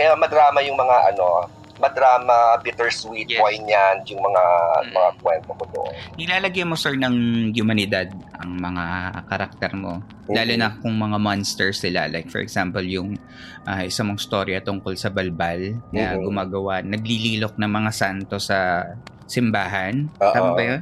[0.00, 1.44] Kaya madrama yung mga ano,
[1.76, 3.36] madrama, bittersweet, Yes.
[3.36, 4.42] poignant, yung mga
[4.80, 4.92] Mm.
[4.96, 5.92] mga kwento ko doon.
[6.16, 7.16] Nilalagyan mo, sir, ng
[7.52, 8.84] humanidad ang mga
[9.28, 10.00] karakter mo.
[10.28, 10.60] Lalo Mhm.
[10.60, 12.08] na kung mga monsters sila.
[12.08, 13.20] Like, for example, yung
[13.64, 16.24] uh, isa mong storya tungkol sa balbal na Mhm.
[16.24, 18.84] gumagawa, naglililok ng mga santo sa
[19.28, 20.08] simbahan.
[20.16, 20.32] Oo.
[20.32, 20.80] Tama ba yun?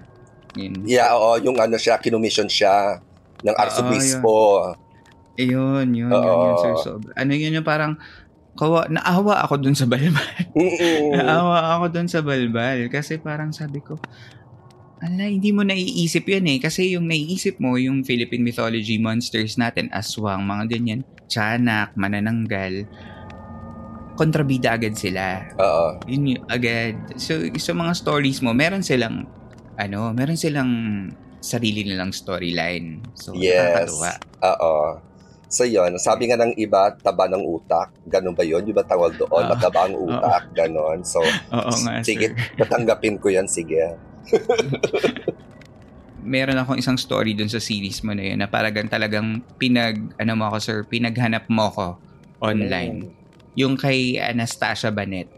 [0.55, 0.75] Yun.
[0.87, 2.99] Yeah, oo, yung ano siya, kinumission siya
[3.43, 4.39] ng Oo, arsobispo.
[5.39, 6.75] Ayun, yun, yun, yun, sir.
[6.83, 7.95] So, ano yun yung parang,
[8.59, 10.27] kawa, naawa ako dun sa balbal.
[10.59, 11.15] Mm-mm.
[11.23, 12.91] Naawa ako dun sa balbal.
[12.91, 13.95] Kasi parang sabi ko,
[14.99, 16.59] ala, hindi mo naiisip yan eh.
[16.59, 22.83] Kasi yung naiisip mo, yung Philippine mythology monsters natin, aswang, mga ganyan, tiyanak, manananggal,
[24.19, 25.47] kontrabida agad sila.
[25.63, 26.03] Oo.
[26.11, 26.99] Yun yung agad.
[27.15, 29.31] So, sa mga stories mo, meron silang,
[29.79, 30.73] ano, meron silang
[31.39, 32.99] sarili nilang storyline.
[33.15, 33.55] So, Yes.
[33.87, 34.11] nakakatuwa.
[34.43, 34.75] Oo.
[35.49, 37.89] So yun, sabi nga ng iba, taba ng utak.
[38.05, 38.69] Ganun ba yun?
[38.69, 39.33] Yung ba tawag doon?
[39.33, 39.49] Oo.
[39.49, 40.53] Mataba ang utak.
[40.53, 41.01] Ganon.
[41.09, 42.61] So, Oo nga, sige, sir.
[42.61, 43.49] tatanggapin ko yan.
[43.49, 43.97] Sige.
[46.29, 50.37] meron akong isang story dun sa series mo na yun na paragang talagang pinag, ano
[50.37, 51.87] mo ako sir, pinaghanap mo ko
[52.45, 53.09] online.
[53.57, 55.33] Yung kay Anastasia Banet.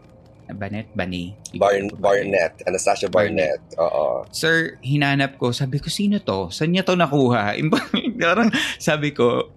[0.51, 0.91] Banet?
[0.91, 1.31] Bani?
[1.55, 2.59] Barn, Barnett.
[2.67, 3.63] Anastasia Barnett.
[3.79, 4.27] Oo.
[4.35, 6.51] Sir, hinanap ko, sabi ko, sino to?
[6.51, 7.55] Saan niya to nakuha?
[8.19, 9.47] Parang sabi ko,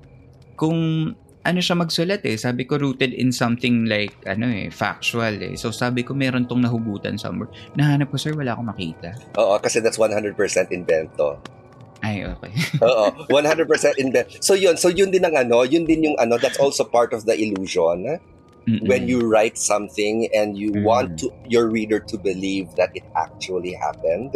[0.56, 1.12] kung
[1.44, 5.54] ano siya magsulat eh, sabi ko rooted in something like, ano eh, factual eh.
[5.60, 7.52] So sabi ko, meron tong nahugutan somewhere.
[7.76, 9.12] Nahanap ko, sir, wala akong makita.
[9.36, 10.32] Oo, kasi that's 100%
[10.72, 11.36] invento.
[12.00, 12.52] Ay, okay.
[12.88, 14.28] Oo, 100% invent.
[14.40, 17.28] So yun, so yun din ang ano, yun din yung ano, that's also part of
[17.28, 18.20] the illusion.
[18.64, 18.88] Mm-mm.
[18.88, 20.84] When you write something and you Mm.
[20.88, 24.32] want to your reader to believe that it actually happened.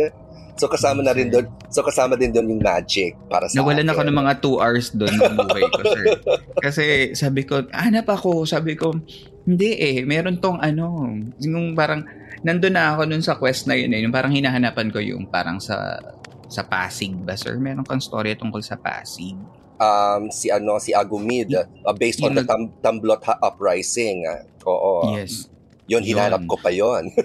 [0.59, 4.03] So kasama na rin doon, so kasama din doon yung magic para sa Nawalan ako
[4.03, 4.09] akin.
[4.11, 6.05] ng mga 2 hours doon ng buhay ko, sir.
[6.67, 8.43] Kasi sabi ko, hanap ako.
[8.43, 8.91] Sabi ko,
[9.45, 10.03] hindi eh.
[10.03, 12.03] Meron tong ano, yung parang,
[12.41, 14.03] nandun na ako nun sa quest na yun eh.
[14.03, 15.95] Yung parang hinahanapan ko yung parang sa
[16.49, 17.55] sa Pasig ba, sir?
[17.57, 19.39] Meron kang story tungkol sa Pasig.
[19.79, 24.27] um, si ano si Agumid uh, based on the Tam- Tamblot uprising.
[24.27, 25.15] uh, Oo.
[25.15, 25.47] Yes.
[25.87, 27.09] Yun hinanap ko pa yon.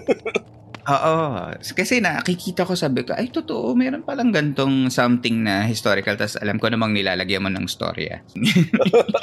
[0.84, 1.16] Oo.
[1.56, 6.12] Kasi nakikita ko, sabi ko, ay totoo, meron palang gantong something na historical.
[6.14, 8.20] Tapos alam ko namang nilalagyan mo ng storya.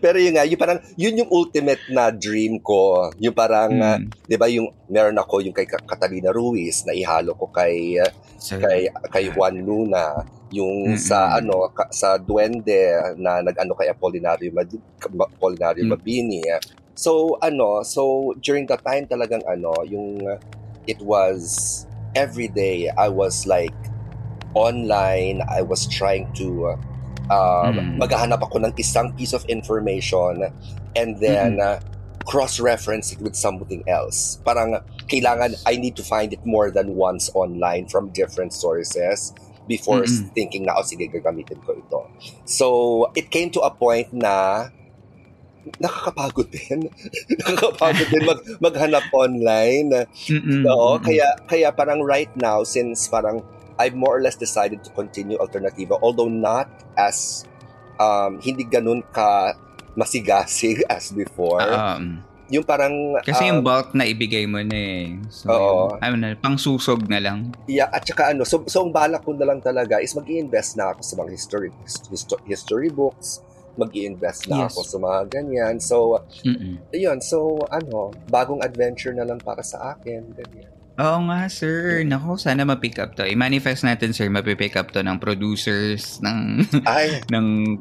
[0.00, 3.12] Pero yun nga, yung parang yun yung ultimate na dream ko.
[3.18, 4.08] Yung parang uh, Mm.
[4.24, 8.08] 'di ba yung meron ako yung kay Ka- Catalina Ruiz na ihalo ko kay uh,
[8.34, 10.96] Sir, kay kay Juan Luna yung Mm-mm.
[10.96, 12.80] sa ano ka- sa duende
[13.16, 14.80] na nag-ano kay Apolinario Mad-
[15.28, 15.90] Apolinario Mm.
[15.92, 16.40] Mabini.
[16.96, 20.40] So ano, so during that time talagang ano, yung uh,
[20.86, 23.74] it was every day I was like
[24.54, 26.76] online, I was trying to uh,
[27.32, 27.98] um, Mm.
[27.98, 30.46] maghahanap ako ng isang piece of information
[30.94, 31.80] and then uh,
[32.28, 34.38] cross-reference it with something else.
[34.44, 39.32] Parang kailangan, I need to find it more than once online from different sources
[39.68, 40.28] before Mm-mm.
[40.36, 42.00] thinking na, oh sige, gagamitin ko ito.
[42.44, 44.68] So, it came to a point na
[45.80, 46.88] nakakapagod din.
[47.40, 50.08] nakakapagod din mag, maghanap online.
[50.28, 50.62] Mm-mm.
[50.68, 51.04] Oo, Mm-mm.
[51.04, 53.42] kaya, kaya parang right now, since parang
[53.78, 57.42] I've more or less decided to continue Alternativa, although not as,
[57.98, 59.58] um, hindi ganun ka
[59.98, 61.62] masigasig as before.
[61.62, 62.22] Um,
[62.52, 63.16] yung parang...
[63.24, 65.16] kasi um, yung bulk na ibigay mo na eh.
[65.32, 65.96] So, Oo.
[65.96, 67.50] yung, ano na, pang susog na lang.
[67.64, 70.76] Yeah, at saka ano, so, so ang balak ko na lang talaga is mag invest
[70.76, 71.70] na ako sa mga history,
[72.12, 73.40] histo- history books,
[73.74, 74.72] mag invest na Yes.
[74.72, 75.74] ako sa mga ganyan.
[75.82, 76.78] So, Mm-mm.
[76.90, 80.70] yun, so ano, bagong adventure na lang para sa akin, ganyan.
[80.94, 82.06] Oo nga, sir.
[82.06, 83.26] Nako, sana ma-pick up to.
[83.26, 87.78] I-manifest natin, sir, mapipick up to ng producers, ng, Ay, ng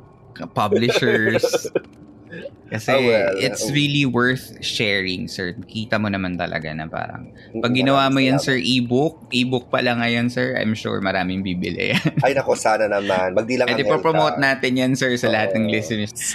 [0.58, 1.46] publishers.
[2.74, 3.74] Kasi Ah, well, it's oh.
[3.76, 5.54] really worth sharing, sir.
[5.54, 7.30] Kita mo naman talaga na parang,
[7.62, 11.46] pag maraming ginawa mo yan, sir, ebook, ebook pa lang ngayon, sir, I'm sure maraming
[11.46, 11.94] bibili.
[12.26, 13.38] Ay, nako, sana naman.
[13.38, 16.34] Magdi lang ang promote health, natin yan, sir, sa lahat ng listeners.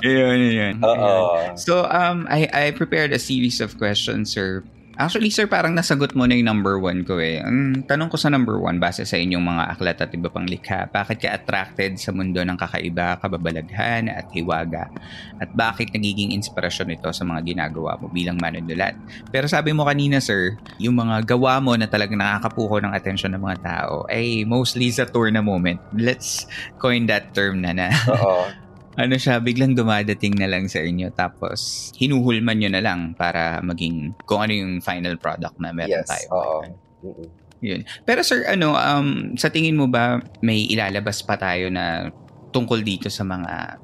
[0.00, 0.74] yun, yun.
[0.80, 1.58] Ayun.
[1.60, 4.64] So, um, I, I prepared a series of questions, sir.
[4.96, 7.44] Actually, sir, parang nasagot mo na yung number one ko eh.
[7.44, 10.88] Ang tanong ko sa number one, base sa inyong mga aklat at iba pang likha,
[10.88, 14.88] bakit ka attracted sa mundo ng kakaiba, kababalaghan at hiwaga?
[15.36, 18.96] At bakit nagiging inspirasyon ito sa mga ginagawa mo bilang manunulat?
[19.28, 23.42] Pero sabi mo kanina, sir, yung mga gawa mo na talagang nakakapuko ng atensyon ng
[23.44, 25.76] mga tao ay mostly sa tour na moment.
[25.92, 26.48] Let's
[26.80, 28.48] coin that term na na Oo.
[28.96, 34.16] ano siya, biglang dumadating na lang sa inyo tapos hinuhulman nyo na lang para maging
[34.24, 36.26] kung ano yung final product na meron Yes, tayo.
[36.32, 36.58] oo.
[37.04, 37.28] Mm-mm.
[37.64, 37.84] Yun.
[38.04, 42.12] Pero sir, ano, um, sa tingin mo ba may ilalabas pa tayo na
[42.52, 43.80] tungkol dito sa mga,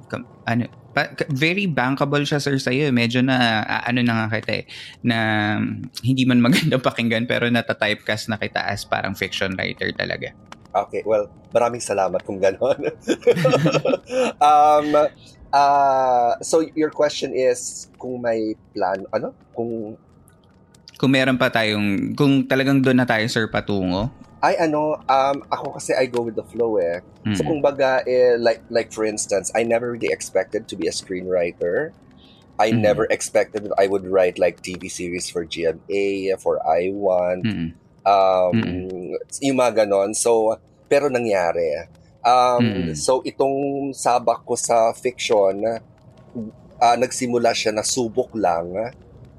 [0.48, 2.92] ano, pa- very bankable siya sir sa'yo.
[2.92, 4.64] Medyo na, ano na nga kita eh,
[5.04, 5.18] na
[6.04, 10.32] hindi man maganda pakinggan pero nata-typecast na kita as parang fiction writer talaga.
[10.72, 12.80] Okay, well, maraming salamat kung gano'n.
[14.40, 14.88] um,
[15.52, 19.36] uh, so, your question is kung may plan, ano?
[19.52, 20.00] Kung,
[20.96, 24.08] Kung meron pa tayong, kung talagang doon na tayo sir patungo.
[24.42, 27.02] ay ano, um, ako kasi I go with the flow eh.
[27.22, 27.36] Mm.
[27.38, 30.94] So, kung baga, eh, like, like for instance, I never really expected to be a
[30.94, 31.94] screenwriter.
[32.58, 32.82] I Mhm.
[32.82, 37.70] never expected that I would write like TV series for GMA, for I1, Mm.
[38.06, 39.16] Um, Mm-mm.
[39.42, 40.14] yung mga ganon.
[40.14, 40.54] So,
[40.86, 41.88] pero nangyari.
[42.22, 42.94] Um, Mm-mm.
[42.94, 45.62] So, itong sabak ko sa fiction,
[46.78, 48.70] ah, nagsimula siya na subok lang.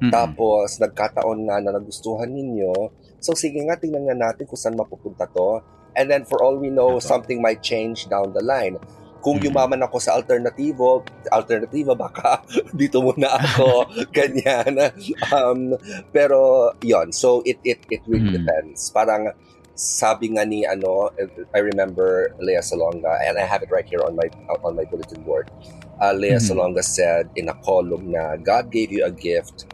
[0.03, 0.11] Mm.
[0.11, 2.91] Tapos, nagkataon nga na nagustuhan ninyo.
[3.23, 5.63] So, sige nga, tingnan nga natin kung saan mapupunta to.
[5.95, 7.05] And then, for all we know, Apo.
[7.05, 8.75] something might change down the line.
[9.23, 12.43] Kung yumaman ako sa alternativo, alternativa, baka
[12.79, 14.91] dito muna ako, ganyan.
[15.31, 15.79] Um,
[16.11, 18.35] pero, yon So, it, it, it really Mhm.
[18.35, 18.91] depends.
[18.91, 19.31] Parang,
[19.73, 21.09] sabi nga ni, ano,
[21.55, 24.27] I remember Lea Salonga, and I have it right here on my
[24.61, 25.49] on my bulletin board.
[25.97, 26.43] Uh, Lea Mhm.
[26.43, 29.65] Salonga said in a column na, God gave you a gift,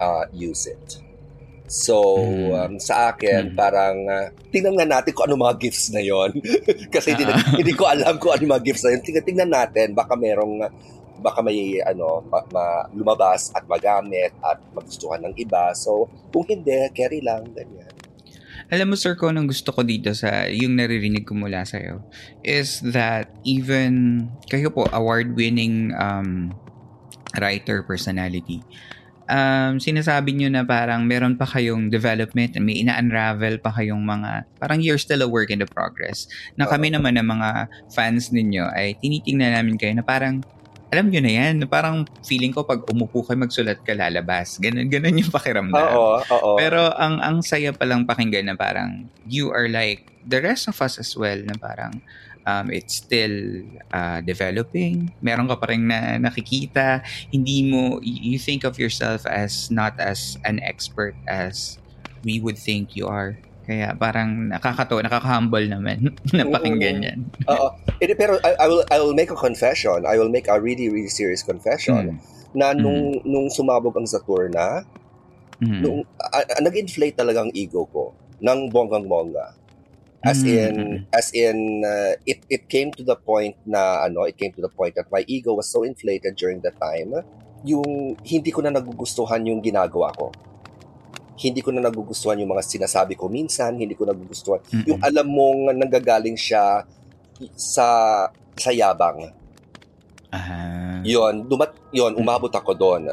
[0.00, 1.04] uh, use it.
[1.70, 2.50] So, Mhm.
[2.50, 3.56] um, sa akin, Mhm.
[3.56, 6.34] parang, uh, tingnan nga natin kung ano mga gifts na yon
[6.94, 7.54] Kasi hindi, na- Ah.
[7.54, 9.02] hindi ko alam kung ano mga gifts na yun.
[9.06, 10.66] Tingnan, tingnan natin, baka merong,
[11.22, 15.70] baka may, ano, ma, ma- lumabas at magamit at magustuhan ng iba.
[15.72, 17.86] So, kung hindi, carry lang, ganyan.
[18.66, 22.06] Alam mo, sir, ko anong gusto ko dito sa yung naririnig ko mula sa'yo
[22.42, 26.54] is that even kayo po, award-winning um,
[27.34, 28.62] writer personality,
[29.30, 34.82] um, sinasabi nyo na parang meron pa kayong development, may ina-unravel pa kayong mga, parang
[34.82, 36.26] you're still a work in the progress.
[36.58, 40.42] Na kami naman ng mga fans ninyo ay tinitingnan namin kayo na parang,
[40.90, 44.58] alam nyo na yan, parang feeling ko pag umupo kayo magsulat ka lalabas.
[44.58, 45.78] Ganun, ganun yung pakiramdam.
[45.78, 46.50] Oo, oo.
[46.58, 50.98] Pero ang ang saya palang pakinggan na parang you are like the rest of us
[50.98, 52.02] as well na parang
[52.46, 55.12] um, it's still uh, developing.
[55.20, 57.02] Meron ka pa rin na nakikita.
[57.28, 61.76] Hindi mo, you think of yourself as not as an expert as
[62.24, 63.36] we would think you are.
[63.64, 67.18] Kaya parang nakakatawa, nakaka-humble naman na pakinggan yan.
[67.52, 67.70] Oo.
[68.02, 70.02] Eh, pero I, I will I will make a confession.
[70.08, 72.18] I will make a really really serious confession
[72.50, 72.56] Mm.
[72.56, 74.82] na nung nung sumabog ang Saturna,
[75.62, 75.80] Mhm.
[75.86, 78.10] nung ah, nag-inflate talaga ang ego ko
[78.42, 79.54] ng bonggang-bongga.
[80.20, 80.52] As Mm.
[80.52, 80.76] in
[81.16, 84.68] as in uh, it it came to the point na ano, it came to the
[84.68, 87.24] point that my ego was so inflated during that time,
[87.64, 90.28] yung hindi ko na nagugustuhan yung ginagawa ko.
[91.40, 94.84] Hindi ko na nagugustuhan yung mga sinasabi ko minsan, hindi ko nagugustuhan Mm-mm.
[94.92, 96.84] yung alam mong nanggagaling siya
[97.56, 97.86] sa
[98.60, 99.32] sa yabang.
[100.28, 101.00] Ah.
[101.00, 103.08] Yon, dumat yon umabot ako doon.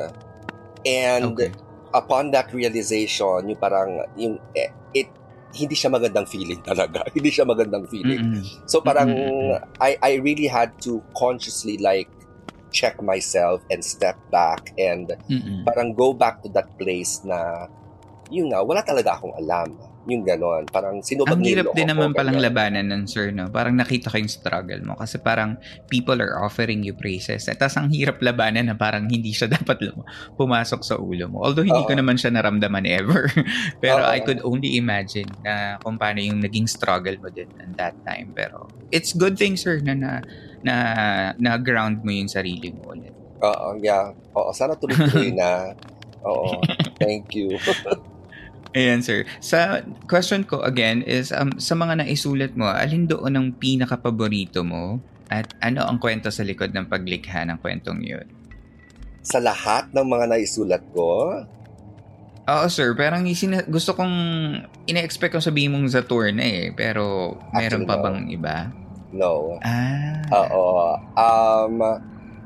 [0.84, 1.55] And Okay.
[1.95, 5.08] upon that realization, yung parang, yung, eh, it,
[5.58, 7.01] hindi siya magandang feeling talaga.
[7.18, 8.38] hindi siya magandang feeling.
[8.38, 8.70] Mm-mm.
[8.70, 9.58] So parang, Mm-mm.
[9.82, 12.08] I, I really had to consciously like,
[12.70, 15.64] check myself and step back and Mm-mm.
[15.66, 17.66] parang go back to that place na,
[18.30, 19.74] yun nga, wala talaga akong alam.
[20.08, 20.64] Yung ganon.
[20.72, 22.47] Parang sinubag Ang hirap din naman ko, palang ganyan.
[22.47, 23.51] labanan nun, sir, no?
[23.51, 24.95] Parang nakita ko yung struggle mo.
[24.95, 25.60] Kasi parang
[25.91, 27.43] people are offering you praises.
[27.51, 30.08] At tas ang hirap labanan na parang hindi siya dapat lum-
[30.39, 31.43] pumasok sa ulo mo.
[31.43, 31.99] Although hindi ko Oo.
[31.99, 33.28] naman siya naramdaman ever.
[33.84, 34.12] Pero Oo.
[34.16, 38.32] I could only imagine na kung paano yung naging struggle mo din at that time.
[38.32, 40.12] Pero it's good thing, sir, na na,
[40.64, 40.76] na,
[41.36, 43.12] na ground mo yung sarili mo ulit.
[43.43, 44.16] Oo, yeah.
[44.34, 45.76] Oo, sana tuloy-tuloy na.
[46.24, 46.58] Oo,
[46.97, 47.60] thank you.
[48.78, 49.25] Ayan, sir.
[49.41, 55.01] Sa question ko again is, um, sa mga naisulat mo, alin doon ang pinaka-paborito mo?
[55.34, 58.30] At ano ang kwento sa likod ng paglikha ng kwentong yun?
[59.25, 61.41] Sa lahat ng mga naisulat ko,
[62.47, 62.95] Oo, sir.
[62.95, 64.15] Parang isina- gusto kong
[64.88, 66.71] ina-expect kong sabihin mong sa tour na eh.
[66.71, 68.03] Pero meron Actually, pa no.
[68.07, 68.57] bang iba?
[69.11, 69.32] no.
[69.67, 70.23] Ah.
[70.32, 70.95] Oo.
[71.19, 71.84] Um,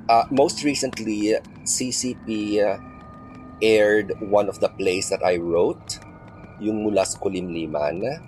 [0.10, 1.38] uh, most recently,
[1.70, 2.58] CCP
[3.62, 6.01] aired one of the plays that I wrote,
[6.62, 8.22] yung mula sa Kulimliman.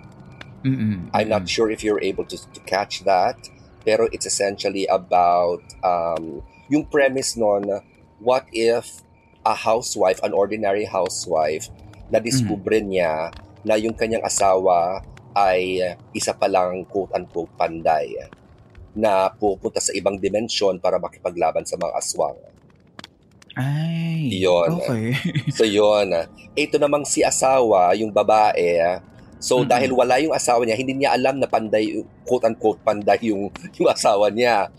[0.66, 1.08] Mm-mm.
[1.14, 3.38] I'm not sure if you're able to, to catch that,
[3.86, 7.68] pero it's essentially about um, yung premise nun,
[8.18, 9.04] what if
[9.44, 11.68] a housewife, an ordinary housewife,
[12.08, 13.32] na discover niya
[13.64, 15.04] na yung kanyang asawa
[15.36, 15.80] ay
[16.14, 18.14] isa palang quote-unquote panday
[18.94, 22.38] na pupunta sa ibang dimensyon para makipaglaban sa mga aswang.
[23.54, 24.42] Ay.
[24.42, 24.82] Yun.
[24.82, 25.14] Okay.
[25.54, 26.10] So yun,
[26.54, 28.98] ito namang si asawa, yung babae,
[29.38, 29.70] so Mm-mm.
[29.70, 34.30] dahil wala yung asawa niya, hindi niya alam na panday, quote-unquote panday yung, yung asawa
[34.30, 34.70] niya.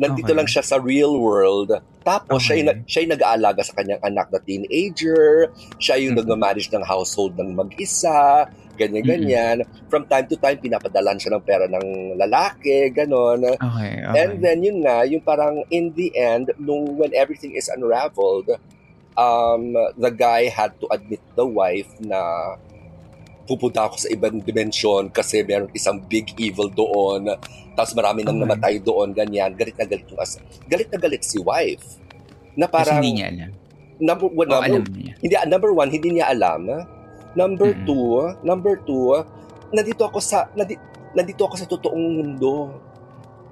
[0.00, 0.38] Nandito Okay.
[0.40, 1.76] lang siya sa real world.
[2.02, 2.64] Tapos Okay.
[2.88, 6.26] siya yung nag-aalaga sa kanyang anak na teenager, siya yung Mm-mm.
[6.26, 8.48] nag-manage ng household ng mag-isa,
[8.82, 9.56] ganyan-ganyan.
[9.86, 13.46] From time to time, pinapadalan siya ng pera ng lalaki, ganon.
[13.46, 13.92] Okay.
[14.02, 14.16] okay.
[14.18, 18.50] And then yun nga, yung parang in the end, nung when everything is unraveled,
[19.14, 22.18] um, the guy had to admit the wife na
[23.42, 27.26] pupunta ako sa ibang dimensyon kasi meron isang big evil doon.
[27.74, 28.44] Tapos marami nang Okay.
[28.46, 29.50] namatay doon, ganyan.
[29.52, 31.98] Galit na galit yung as Galit na galit si wife.
[32.54, 33.50] Na Kasi parang, hindi niya alam.
[33.98, 35.12] number, one, O number, alam niya.
[35.18, 36.62] hindi, number one, hindi niya alam.
[37.32, 37.86] Number Mm-mm.
[37.86, 38.08] two,
[38.42, 39.16] number two,
[39.70, 40.76] nandito ako sa, nandi,
[41.12, 42.76] nandito ako sa totoong mundo.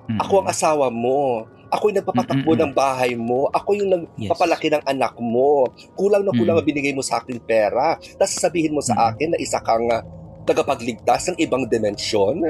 [0.07, 0.19] Mm-mm.
[0.19, 1.45] Ako ang asawa mo.
[1.71, 2.63] Ako yung nagpapatakbo Mm-mm.
[2.67, 3.47] ng bahay mo.
[3.49, 4.27] Ako yung Yes.
[4.27, 5.65] nagpapalaki ng anak mo.
[5.95, 6.61] Kulang na kulang Mm.
[6.61, 7.95] ang binigay mo sa akin pera.
[7.95, 9.07] Tapos sasabihin mo sa Mm.
[9.07, 10.03] akin na isa kang uh,
[10.45, 12.43] tagapagligtas ng ibang dimensyon.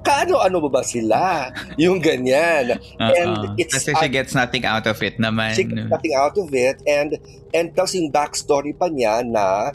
[0.00, 1.50] Kaano-ano ba ba sila?
[1.76, 2.78] Yung ganyan.
[2.96, 3.58] and Oo.
[3.60, 5.52] it's- Kasi she gets nothing out of it naman.
[5.52, 6.80] She got nothing out of it.
[6.88, 7.20] And,
[7.52, 9.74] and tapos yung backstory pa niya na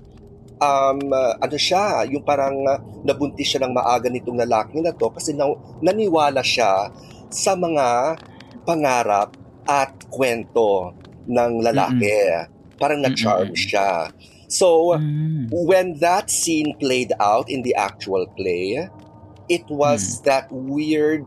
[0.64, 5.11] um, uh, ano siya, yung parang uh, nabuntis siya ng maaga nitong lalaki na to
[5.11, 5.51] kasi na,
[5.84, 6.88] naniwala siya
[7.28, 8.16] sa mga
[8.64, 9.36] pangarap
[9.68, 10.95] at kwento
[11.28, 12.07] ng lalaki.
[12.80, 13.59] Parang na-charm Mm-mm.
[13.59, 14.11] siya.
[14.47, 15.49] So, Mm.
[15.49, 18.86] when that scene played out in the actual play,
[19.49, 21.26] it was that weird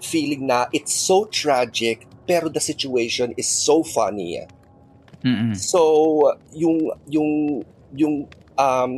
[0.00, 4.38] feeling na it's so tragic pero the situation is so funny.
[5.26, 5.52] Mm-mm.
[5.58, 7.60] So, yung yung
[7.94, 8.92] yung um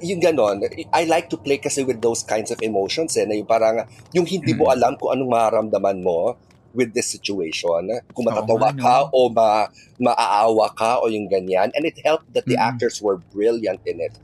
[0.00, 0.64] yung ganon,
[0.96, 3.84] I like to play kasi with those kinds of emotions eh, na yung parang,
[4.16, 4.74] yung hindi mo Mm.
[4.80, 6.40] alam kung anong mararamdaman mo
[6.72, 7.92] with this situation.
[8.16, 9.68] Kung matatawa ka o ma,
[10.00, 11.68] maaawa ka o yung ganyan.
[11.76, 12.64] And it helped that the Mm.
[12.64, 14.16] actors were brilliant in it.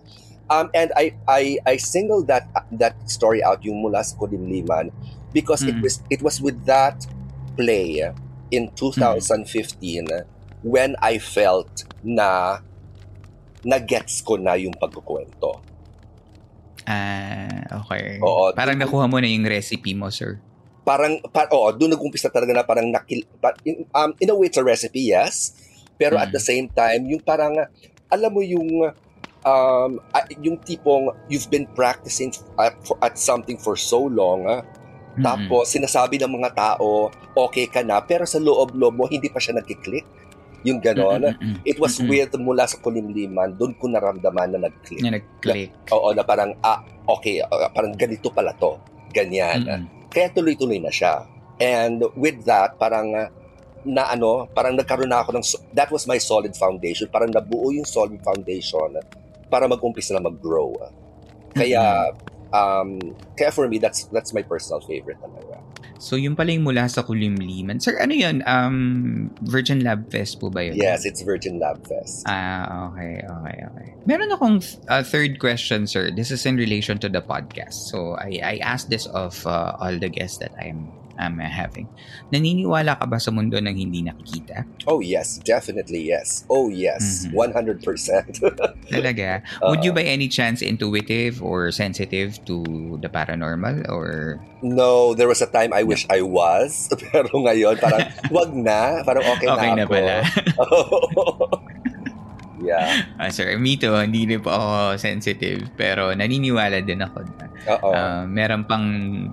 [0.49, 4.91] Um, and I, I, I singled that that story out, yung mula sa Kulimliman,
[5.31, 5.85] because it Mm.
[5.85, 7.07] was it was with that
[7.55, 8.03] play
[8.51, 10.09] in 2015
[10.65, 12.59] when I felt na
[13.65, 15.61] na-gets ko na yung pagkukwento.
[16.89, 18.19] Ah, okay.
[18.19, 18.51] Oo.
[18.57, 20.41] Parang nakuha mo na yung recipe mo, sir.
[20.83, 24.49] Parang, pa, oo, doon nag-umpisa talaga na parang nakil, pa, in, um, in a way,
[24.49, 25.55] it's a recipe, yes.
[26.01, 26.35] Pero at Mm.
[26.35, 27.53] the same time, yung parang,
[28.09, 28.89] alam mo yung,
[29.45, 34.65] um, ah, yung tipong you've been practicing at, for, at something for so long, ah,
[35.15, 35.21] Mm-mm.
[35.23, 39.61] tapos sinasabi ng mga tao, okay ka na, pero sa loob-loob mo, hindi pa siya
[39.61, 40.09] nagkiklik.
[40.65, 41.25] Yung ganon.
[41.25, 41.65] Mm-mm-mm.
[41.65, 42.09] It was Mm-mm.
[42.09, 45.01] weird mula sa kulimliman, doon ko naramdaman na nag-click.
[45.01, 45.73] Na nag-click.
[45.93, 48.77] Oo, na parang, ah, okay, ah, parang ganito pala to.
[49.11, 49.65] Ganyan.
[49.65, 49.83] Mm-mm.
[50.13, 51.25] Kaya tuloy-tuloy na siya.
[51.61, 53.13] And with that, parang
[53.81, 57.09] na ano, parang nagkaroon na ako ng, that was my solid foundation.
[57.09, 59.01] Parang nabuo yung solid foundation
[59.49, 60.77] para mag-umpisa na mag-grow.
[61.57, 62.13] Kaya,
[62.53, 62.99] um,
[63.37, 65.59] kaya for me, that's that's my personal favorite talaga.
[66.01, 67.77] So, yung pala yung mula sa kulimliman.
[67.77, 68.41] Sir, ano yun?
[68.49, 70.81] Um, Virgin Lab Fest po ba yun?
[70.81, 72.25] Yes, it's Virgin Lab Fest.
[72.25, 73.89] Ah, okay, okay, okay.
[74.09, 76.09] Meron akong uh, third question, sir.
[76.09, 77.93] This is in relation to the podcast.
[77.93, 80.89] So, I, I asked this of uh, all the guests that I'm
[81.21, 81.93] I'm having.
[82.33, 84.65] Naniniwala ka ba sa mundo ng hindi nakikita?
[84.89, 86.49] Oh yes, definitely yes.
[86.49, 87.37] Oh yes, Mhm.
[87.37, 88.41] 100%.
[88.95, 89.45] Talaga?
[89.63, 92.65] Would you by any chance intuitive or sensitive to
[93.05, 98.05] the paranormal or no, there was a time I wish I was, pero ngayon parang
[98.35, 99.93] wag na, parang okay, Okay na na ako.
[99.97, 100.15] pala.
[102.61, 103.05] Yeah.
[103.21, 107.47] Ah, sir, me too, hindi rin po ako sensitive pero naniniwala din ako na
[107.77, 107.89] Oo.
[107.93, 108.87] uh, meron pang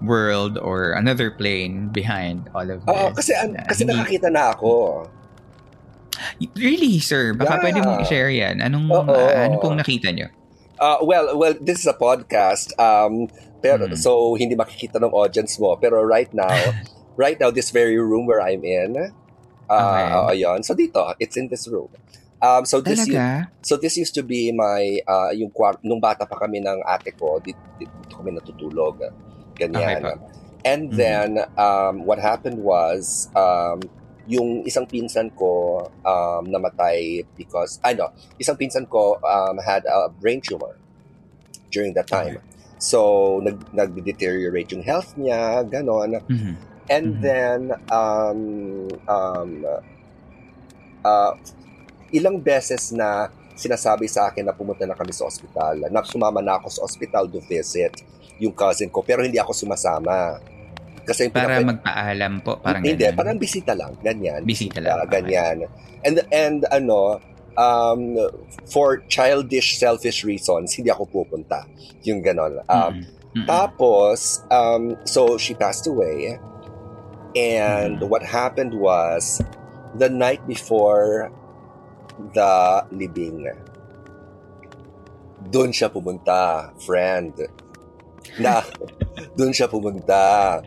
[0.03, 2.91] world or another plane behind all of this.
[2.91, 4.71] Oo, kasi na kasi hindi- nakakita na ako.
[6.57, 7.33] Really, sir?
[7.33, 7.63] Baka Yeah.
[7.63, 8.57] pwede mong i-share yan.
[8.59, 9.05] Anong, Oo.
[9.05, 10.27] ah, ano pong nakita nyo?
[10.77, 12.73] Uh, well, well, this is a podcast.
[12.77, 13.29] Um,
[13.61, 13.97] pero Mm.
[13.97, 15.77] so hindi makikita ng audience mo.
[15.77, 16.49] Pero right now,
[17.21, 18.97] right now, this very room where I'm in,
[19.69, 20.03] uh, Okay.
[20.09, 20.59] uh, ayun.
[20.65, 21.89] So dito, it's in this room.
[22.41, 23.51] Um, so this Talaga?
[23.63, 27.11] so this used to be my uh, yung kwar- nung bata pa kami ng ate
[27.17, 29.01] ko, dito, dito kami natutulog.
[29.57, 30.03] Ganyan.
[30.05, 30.15] Okay.
[30.65, 30.95] And Mhm.
[30.95, 33.89] then um, what happened was um,
[34.27, 40.41] yung isang pinsan ko um, namatay because ano, isang pinsan ko um, had a brain
[40.41, 40.77] tumor
[41.71, 42.37] during that time.
[42.77, 46.21] So nag nag-deteriorate yung health niya, ganon.
[46.29, 46.55] Mhm.
[46.89, 47.21] And Mhm.
[47.21, 48.41] then, um,
[49.07, 49.51] um,
[51.03, 51.31] uh,
[52.11, 53.27] ilang beses na
[53.57, 55.81] sinasabi sa akin na pumunta na kami sa ospital.
[55.89, 57.93] Na sumama na ako sa ospital to visit
[58.37, 60.37] yung cousin ko, pero hindi ako sumasama.
[61.01, 62.53] Kasi yung Para pinaka- magpaalam po.
[62.61, 63.17] Parang hindi, ganun.
[63.17, 64.45] parang bisita lang, ganyan.
[64.45, 65.23] Bisita lang, okay.
[65.25, 65.65] ganyan.
[66.05, 67.17] And, and ano,
[67.57, 68.13] um,
[68.69, 71.65] for childish, selfish reasons, hindi ako pupunta.
[72.05, 72.61] Yung ganon.
[72.69, 73.41] Um, Mhm.
[73.41, 73.47] Mhm.
[73.49, 76.37] tapos, um, so she passed away.
[77.33, 78.09] And Mhm.
[78.09, 79.41] what happened was,
[79.97, 81.31] the night before
[82.33, 82.51] the
[82.91, 83.45] libing,
[85.47, 87.33] doon siya pumunta, friend.
[88.37, 88.59] Na,
[89.39, 90.59] doon siya pumunta.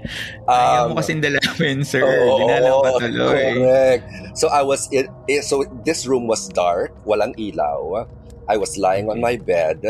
[0.48, 2.00] Ayaw Um, mo kasing dalawin, sir.
[2.02, 3.44] Oo, Dinalang pa tuloy.
[3.60, 4.04] Correct.
[4.34, 8.06] So I was in, eh, so this room was dark, walang ilaw.
[8.48, 9.84] I was lying on my bed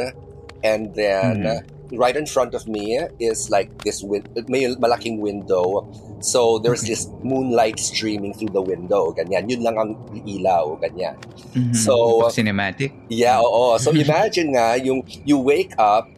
[0.61, 1.97] and then Mhm.
[1.97, 5.89] right in front of me is like this win- may malaking window.
[6.21, 6.93] So there's Okay.
[6.93, 9.49] this moonlight streaming through the window, ganyan.
[9.49, 9.91] Yun lang ang
[10.23, 11.17] ilaw, ganyan.
[11.57, 11.73] Mhm.
[11.73, 12.93] So- Cinematic?
[13.09, 13.77] Yeah, oo.
[13.77, 16.13] So imagine nga yung you wake up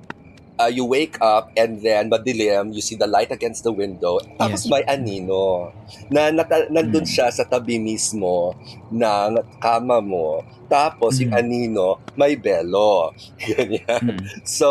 [0.58, 4.18] uh, you wake up and then madilim, you see the light against the window.
[4.38, 4.70] Tapos Yes.
[4.70, 5.70] may anino
[6.06, 7.08] na nata- nandun Mm.
[7.08, 8.54] siya sa tabi mismo
[8.90, 10.42] ng kama mo.
[10.66, 11.40] Tapos yung Mm.
[11.40, 13.10] anino may belo.
[13.42, 14.18] Ganyan.
[14.18, 14.46] Mhm.
[14.46, 14.70] So,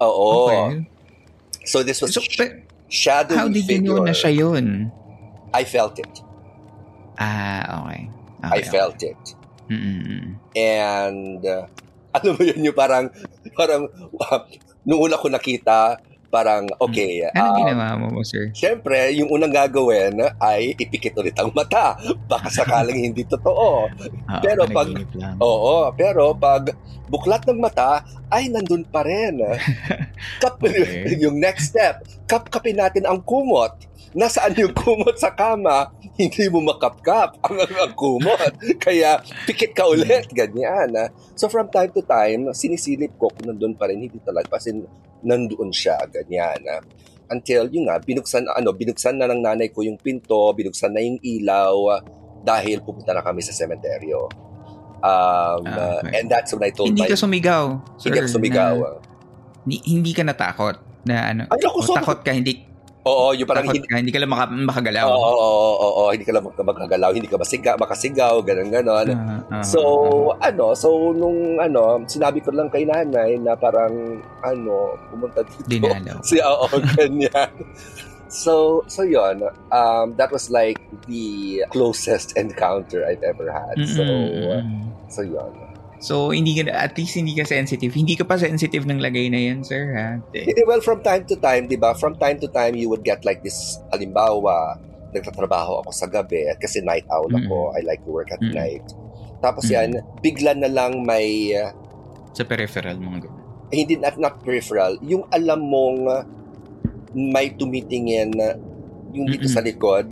[0.00, 0.48] uh, oo.
[0.48, 0.84] Okay.
[1.64, 4.06] So this was So, pe- shadowy how did you know figure.
[4.06, 4.92] na siya yun?
[5.56, 6.14] I felt it.
[7.16, 8.12] Ah, okay.
[8.44, 8.68] I okay.
[8.68, 9.22] felt it.
[9.72, 10.36] Mm-mm.
[10.52, 11.64] And uh,
[12.16, 13.08] ano mo yun yung parang
[13.56, 13.88] parang
[14.86, 15.96] nung una ko nakita
[16.32, 18.48] parang okay Anong ah, ginawa mo mo, sir?
[18.56, 21.92] Siyempre, yung unang gagawin ay ipikit ulit ang mata.
[22.24, 23.92] Baka sakaling hindi totoo.
[24.24, 24.96] Ah, Pero pag-.
[25.36, 26.72] Oo, pero pag
[27.12, 28.00] buklat ng mata,
[28.32, 29.36] ay nandun pa rin.
[30.42, 31.18] Kap, Okay.
[31.26, 33.74] yung next step, kapkapin natin ang kumot.
[34.12, 35.88] Nasaan yung kumot sa kama?
[36.14, 38.52] Hindi mo makapkap ang, ang, kumot.
[38.76, 40.92] Kaya pikit ka ulit, ganyan.
[41.32, 44.60] So from time to time, sinisilip ko kung nandun pa rin, hindi talaga.
[44.60, 44.76] Kasi
[45.24, 46.60] nandoon siya, ganyan.
[47.26, 51.16] Until, yun nga, binuksan, ano, binuksan na ng nanay ko yung pinto, binuksan na yung
[51.16, 52.04] ilaw,
[52.44, 54.28] dahil pupunta na kami sa sementeryo.
[55.00, 56.20] Um, Ah, okay.
[56.20, 57.10] and that's when I told Hindi my...
[57.10, 57.64] ka sumigaw,
[57.98, 58.12] sir.
[58.12, 58.74] hindi ako sumigaw.
[58.78, 59.00] na-
[59.62, 61.42] hindi, hindi ka natakot na ano.
[61.48, 62.62] Ay, naku, o so- takot ka, hindi,
[63.02, 63.88] Oo, yung parang takot hindi...
[63.90, 65.06] ka, hindi ka lang maka, makagalaw.
[65.10, 69.06] Oo, oo, oo, oo, hindi ka lang magkagalaw, hindi ka masiga, makasigaw, ganun, ganun.
[69.10, 69.80] Ah, ah, So,
[70.38, 70.46] ah.
[70.46, 75.66] ano, so nung ano, sinabi ko lang kay nanay na parang ano, pumunta dito.
[75.66, 76.22] dinalaw.
[76.30, 77.50] Si oo, ganyan.
[78.32, 79.44] So, so yon.
[79.68, 83.76] Um, that was like the closest encounter I've ever had.
[83.84, 84.88] So, Mm-mm.
[85.12, 85.52] so yon.
[86.02, 87.94] So, hindi ka, at least hindi ka sensitive.
[87.94, 90.18] Hindi ka pa sensitive ng lagay na yan, sir, ha?
[90.66, 91.94] Well, from time to time, di ba?
[91.94, 94.82] From time to time, you would get like this, halimbawa,
[95.14, 97.70] nagtatrabaho ako sa gabi kasi night owl ako.
[97.78, 98.50] I like to work at Mm.
[98.50, 98.86] night.
[99.38, 99.72] Tapos Mm.
[99.72, 99.88] yan,
[100.18, 101.70] bigla na lang may, uh,
[102.34, 103.38] Sa peripheral, mga ganun.
[103.70, 106.26] hindi, not, not peripheral, yung alam mong
[107.14, 108.56] may tumitingin, uh,
[109.12, 109.54] yung dito Mm-mm.
[109.54, 110.08] sa likod,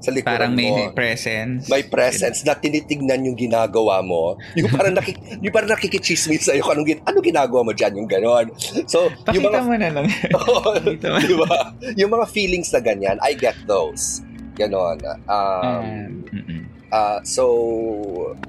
[0.00, 0.92] sa likuran Parang may mo.
[0.92, 1.66] presence.
[1.66, 4.36] May presence na tinitignan yung ginagawa mo.
[4.54, 8.08] Yung parang, nakik, yung parang nakikichismis sa'yo kung anong, gin- ano ginagawa mo dyan, yung
[8.08, 8.52] ganon.
[8.84, 10.06] So, yung Pakita mga, mo na lang.
[10.34, 11.18] Mo.
[11.20, 11.52] di ba?
[11.96, 14.20] Yung mga feelings na ganyan, I get those.
[14.54, 15.00] Ganon.
[15.26, 16.62] Um, Mm-mm.
[16.90, 17.44] uh, so,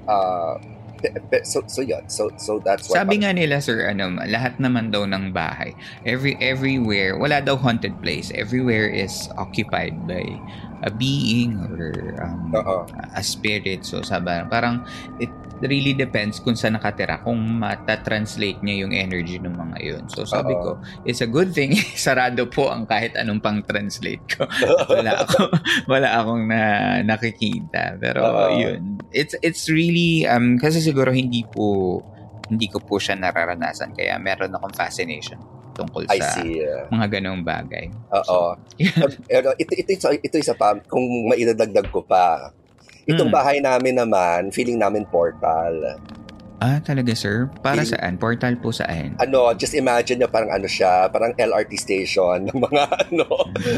[0.06, 0.60] uh,
[1.44, 2.04] so, so yun.
[2.08, 6.40] So, so that's what Sabi nga nila sir, ano, lahat naman daw ng bahay, every
[6.42, 8.32] everywhere, wala daw haunted place.
[8.34, 10.24] Everywhere is occupied by
[10.84, 12.86] a being or um, Oo.
[13.16, 13.86] a spirit.
[13.86, 14.84] So sabi, parang
[15.22, 15.34] it
[15.64, 20.04] really depends kung saan nakatira, kung mata-translate niya yung energy ng mga yun.
[20.12, 20.62] So sabi Oo.
[20.62, 20.70] ko,
[21.08, 24.44] it's a good thing sarado po ang kahit anong pang-translate ko.
[24.92, 25.40] wala ako
[25.92, 26.62] wala akong na
[27.04, 27.96] nakikita.
[28.00, 28.60] Pero Oo.
[28.60, 32.00] yun, it's it's really um kasi siguro hindi po
[32.52, 35.42] hindi ko po siya nararanasan kaya meron akong fascination
[35.76, 36.64] tungkol I sa see.
[36.88, 37.92] mga ganong bagay.
[38.16, 38.56] Oo.
[39.28, 42.56] Pero ito, ito, ito, ito isa pa, kung maidadagdag ko pa.
[43.06, 43.36] Itong Mm.
[43.36, 45.98] bahay namin naman, feeling namin portal.
[46.58, 47.46] Ah, talaga sir?
[47.62, 48.14] Para Feeling- saan?
[48.16, 49.14] Portal po saan?
[49.20, 53.28] Ano, just imagine nyo parang ano siya, parang LRT station ng mga ano.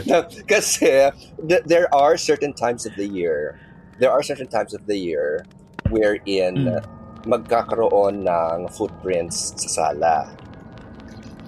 [0.06, 1.12] na- kasi
[1.42, 3.60] th- there are certain times of the year,
[3.98, 5.44] there are certain times of the year
[5.90, 6.80] wherein Mm.
[7.28, 10.32] magkakaroon ng footprints sa sala.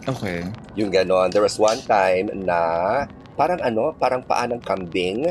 [0.03, 0.43] Okay.
[0.75, 1.29] Yung ganon.
[1.29, 2.59] There was one time na
[3.37, 5.23] parang ano, parang paa ng kambing.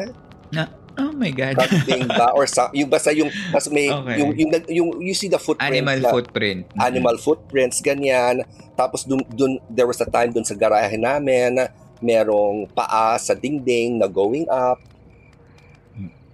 [0.99, 1.55] Oh my God.
[1.55, 2.35] Kambing ba?
[2.35, 4.19] Or sa, yung basta yung, tas may, Okay.
[4.19, 6.61] yung, yung, yung, you see the footprint Animal na- footprint.
[6.67, 6.83] Mm-hmm.
[6.83, 8.43] animal footprints, ganyan.
[8.75, 13.99] Tapos dun, dun, there was a time dun sa garahe namin, merong paa sa dingding
[13.99, 14.83] na going up.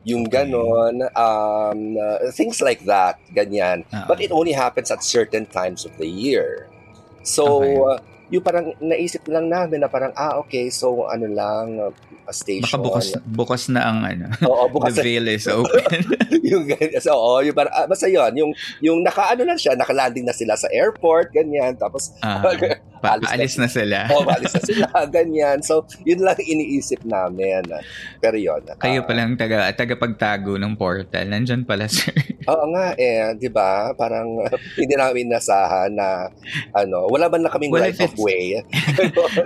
[0.05, 3.89] Yung ganon, um, uh, things like that, ganyan.
[3.89, 4.05] Ah.
[4.05, 6.69] But it only happens at certain times of the year.
[7.21, 7.77] So, Okay.
[7.81, 7.99] uh,
[8.29, 11.81] yung parang naisip lang namin na parang, ah, okay, so ano lang,
[12.25, 14.27] uh, a Baka bukas, bukas na ang ano.
[14.43, 16.01] Oo, The bukas na- veil is open.
[16.51, 16.65] yung.
[16.99, 18.51] So, oo, yung parang, ah, basta yun, yung,
[18.81, 21.75] yung nakaano lang siya, nakalanding na sila sa airport, ganyan.
[21.75, 22.41] Tapos, Ah,
[23.05, 23.99] Paalis na paalis na sila.
[24.11, 25.61] oh, balis na sila, ganyan.
[25.61, 27.69] So, yun lang iniisip namin.
[28.17, 28.65] Pero yun.
[28.81, 31.29] Kayo ah, palang taga, tagapagtago ng portal.
[31.29, 32.17] Nandyan pala, sir.
[32.45, 33.93] Oo nga, eh, di ba?
[33.93, 34.41] Parang
[34.75, 36.33] hindi namin nasahan na,
[36.73, 38.65] ano, wala man na kaming Well, right of way.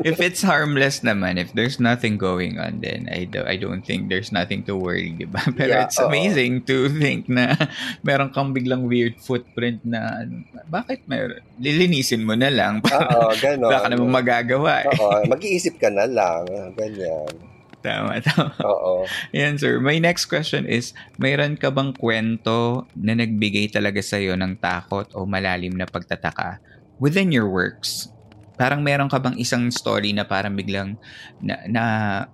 [0.04, 4.12] if it's harmless naman, if there's nothing going on, then I, do, I don't think
[4.12, 5.40] there's nothing to worry, di ba?
[5.56, 7.56] Pero Yeah, it's amazing to think na
[8.04, 10.28] meron kang biglang weird footprint na,
[10.68, 11.40] bakit meron?
[11.56, 12.84] Lilinisin mo na lang.
[13.16, 13.68] Oo, gano'n.
[13.72, 14.84] Wala ka namang magagawa.
[14.84, 14.96] Eh.
[15.00, 16.44] Oo, mag-iisip ka na lang.
[16.76, 17.32] Ganyan.
[17.78, 18.52] Tama, tama.
[18.66, 19.06] Oo.
[19.30, 19.78] Yan, sir.
[19.78, 25.24] My next question is, mayroon ka bang kwento na nagbigay talaga sa'yo ng takot o
[25.24, 26.58] malalim na pagtataka
[26.98, 28.10] within your works?
[28.58, 30.98] Parang meron ka bang isang story na parang biglang
[31.38, 31.84] na, na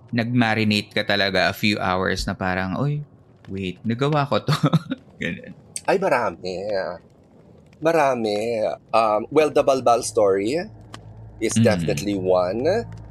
[0.09, 3.05] nag-marinate ka talaga a few hours na parang, oy,
[3.45, 4.55] wait, nagawa ko to.
[5.21, 5.53] Ganun.
[5.85, 6.53] Ay, marami.
[7.77, 8.65] Marami.
[8.89, 10.57] Um, well, the Balbal story
[11.37, 11.63] is Mhm.
[11.63, 12.63] definitely one.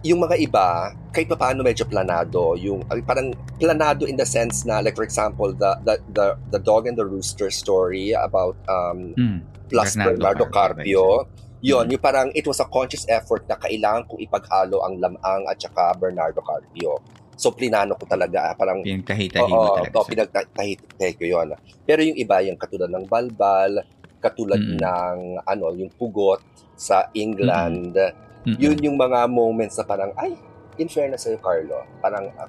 [0.02, 2.56] Yung mga iba, kahit pa paano medyo planado.
[2.58, 6.88] Yung, parang planado in the sense na, like for example, the, the, the, the dog
[6.88, 9.40] and the rooster story about um, Mm.
[9.70, 11.43] plus Bernardo Bernardo, Carpio, Carpio.
[11.64, 15.56] Yun, yung parang it was a conscious effort na kailangan kong ipaghalo ang lamang at
[15.56, 17.00] saka Bernardo Carpio.
[17.34, 18.52] So, plinano ko talaga.
[18.52, 19.96] Parang Pinakahita-hita mo talaga.
[19.96, 21.48] oo, pinagtahit ko yun.
[21.82, 23.80] Pero yung iba, yung katulad ng balbal,
[24.20, 24.76] katulad Mm.
[24.76, 26.44] ng ano, yung pugot
[26.76, 28.60] sa England, Mm-mm.
[28.60, 30.36] yun yung mga moments na parang, ay,
[30.76, 32.46] in fairness sa'yo, Carlo, parang ah,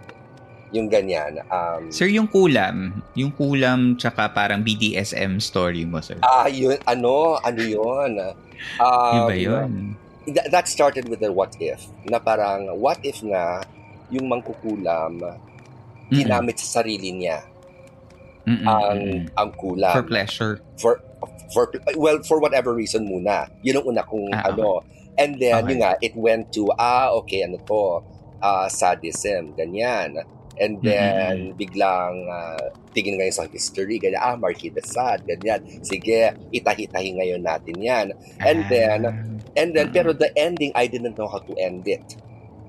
[0.70, 1.40] yung ganyan.
[1.48, 6.20] Um, Sir, yung kulam, yung kulam tsaka parang BDSM story mo, sir.
[6.20, 8.12] ah, yun, ano, ano yun?
[8.76, 9.72] Um, Iba yun.
[10.28, 13.64] that, that started with the what if, na parang, what if nga,
[14.12, 16.14] yung mangkukulam, Mm-mm.
[16.14, 17.42] ginamit sa sarili niya
[18.46, 18.68] Mm-mm.
[18.70, 19.02] ang
[19.34, 19.90] ang kulam.
[19.90, 20.54] For pleasure.
[20.78, 21.02] for
[21.50, 21.66] for
[21.98, 24.54] well for whatever reason muna yun ang una kong Ah, okay.
[24.54, 24.86] ano
[25.18, 25.74] and then Okay.
[25.74, 28.02] yun nga it went to ah okay ano to
[28.42, 30.14] ah sadism ganyan
[30.60, 35.60] and then biglang ah, tingin ngayon sa history ganyan ah Marquis de Sade ganyan.
[35.84, 38.08] Sige itahi-tahi ngayon natin yan.
[38.40, 39.60] And then, Ah.
[39.60, 39.96] and then Mm-mm.
[39.96, 42.04] pero the ending I didn't know how to end it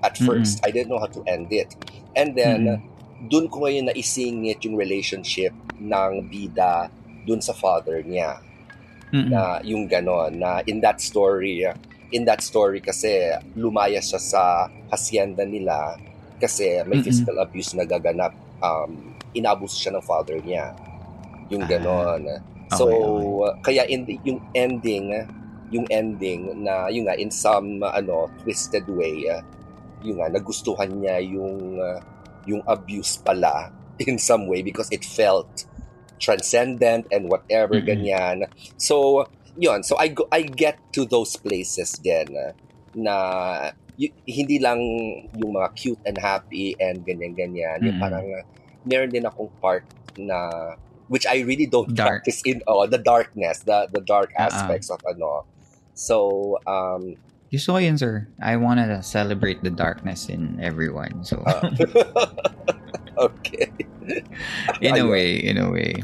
[0.02, 0.60] at first.
[0.66, 1.74] I didn't know how to end it.
[2.14, 2.82] And then
[3.30, 6.90] dun ko ngayon naisingit yung relationship ng bida
[7.26, 8.42] dun sa father niya.
[9.06, 9.30] Mm-mm.
[9.30, 11.62] na yung ganon na in that story
[12.10, 14.42] in that story kasi lumayas siya sa
[14.90, 15.94] hacienda nila
[16.36, 17.04] kasi may Mm-mm.
[17.04, 20.72] physical abuse na gaganap um, inabuso siya ng father niya
[21.48, 21.70] yung Ah.
[21.70, 22.22] ganon
[22.72, 25.12] so Okay, kaya in the- yung ending
[25.70, 29.42] yung ending na yung nga in some ano twisted way uh,
[30.02, 31.98] yung nga nagustuhan niya yung uh,
[32.46, 33.70] yung abuse pala
[34.06, 35.66] in some way because it felt
[36.16, 37.86] transcendent and whatever Mhm.
[37.86, 38.36] ganyan.
[38.80, 39.84] So, yun.
[39.84, 42.52] So I go, I get to those places uh,
[42.94, 43.16] na
[43.96, 44.78] y- hindi lang
[45.34, 47.80] yung mga cute and happy and ganyan-ganyan.
[47.82, 48.02] Yung Mhm.
[48.02, 48.44] parang uh,
[48.84, 49.84] meron din akong part
[50.16, 50.72] na
[51.08, 52.22] which I really don't Dark.
[52.22, 55.46] practice in oh, the darkness, the the dark aspects of ano.
[55.94, 57.16] So, um
[57.46, 58.26] Gusto ko yun, sir.
[58.42, 61.22] I wanna celebrate the darkness in everyone.
[61.22, 61.62] So, uh,
[63.30, 63.70] okay.
[64.82, 65.94] in a way, in a way.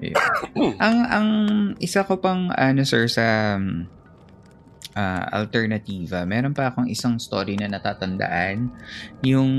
[0.00, 0.16] Yeah.
[0.80, 1.28] ang ang
[1.78, 3.84] isa ko pang ano sir sa um,
[4.94, 8.70] ah, alternativa, meron pa akong isang story na natatandaan
[9.22, 9.50] yung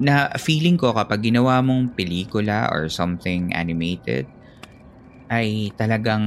[0.00, 4.24] na feeling ko kapag ginawa mong pelikula or something animated
[5.26, 6.22] ay talagang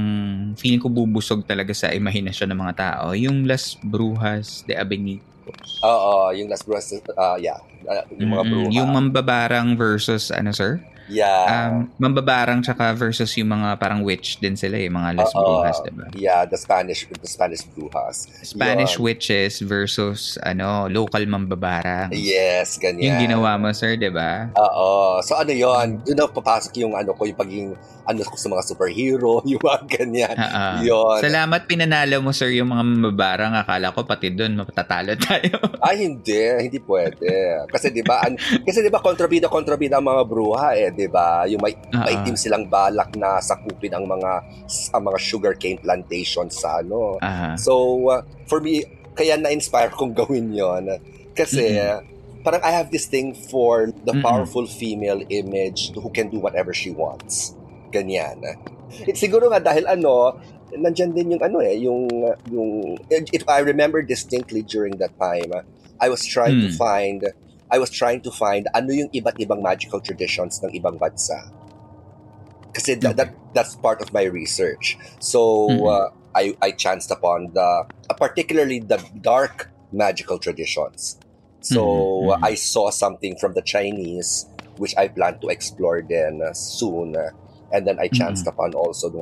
[0.60, 3.16] feeling ko bubusog talaga sa imahinasyon ng mga tao.
[3.16, 5.80] Yung Las Brujas de Abenicos.
[5.80, 7.56] Oo, yung Las Brujas, uh, yeah.
[7.88, 8.70] Uh, yung mga bruha.
[8.76, 10.84] Yung mambabarang versus ano sir?
[11.10, 11.70] Yeah.
[11.74, 15.42] Um, mambabarang tsaka versus yung mga parang witch din sila eh, mga Las Oo.
[15.42, 16.06] Brujas, diba?
[16.14, 18.30] Yeah, the Spanish, the Spanish brujas.
[18.46, 19.04] Spanish Yun.
[19.04, 22.14] witches versus ano, local mambabarang.
[22.14, 23.14] Yes, ganyan.
[23.14, 24.54] Yung ginawa mo, sir, diba?
[24.54, 25.20] Oo.
[25.26, 27.70] So ano yon Doon na papasok yung ano ko, yung pagiging
[28.10, 30.36] ano ko sa mga superhero, yung mga ganyan.
[30.36, 30.82] Ah.
[30.82, 31.20] Yun.
[31.22, 33.52] Salamat pinanalo mo, sir, yung mga mambabarang.
[33.54, 35.54] Akala ko pati doon mapatatalo tayo.
[35.86, 36.42] Ay, hindi.
[36.66, 37.64] Hindi pwede.
[37.70, 41.48] Kasi di ba, an- kasi di ba kontrabida-kontrabida ang mga bruha eh, di ba?
[41.48, 44.32] Yung may, Ah, maitim silang balak na sakupin ang mga
[44.92, 47.16] ang mga sugarcane plantations sa ano.
[47.18, 47.72] Ah, So,
[48.06, 48.84] uh, for me,
[49.16, 50.86] kaya na-inspire kong gawin yon
[51.32, 51.80] Kasi,
[52.40, 54.22] parang I have this thing for the Mm-mm.
[54.22, 57.52] powerful female image who can do whatever she wants.
[57.90, 58.40] Ganyan.
[59.04, 60.36] It, siguro nga dahil ano,
[60.70, 62.06] nandyan din yung ano eh, yung,
[62.48, 65.50] yung, if I remember distinctly during that time,
[66.00, 66.78] I was trying to Mm.
[66.78, 67.20] find,
[67.70, 71.38] I was trying to find ano yung iba't ibang magical traditions ng ibang bansa.
[72.74, 74.96] Kasi that, that that's part of my research.
[75.18, 75.86] So Mhm.
[75.86, 81.18] uh, I I chanced upon the uh, particularly the dark magical traditions.
[81.60, 82.42] So Mhm, mhm.
[82.42, 84.46] I saw something from the Chinese
[84.76, 87.16] which I plan to explore then uh, soon.
[87.16, 87.30] Uh,
[87.72, 89.20] and then I chanced upon also the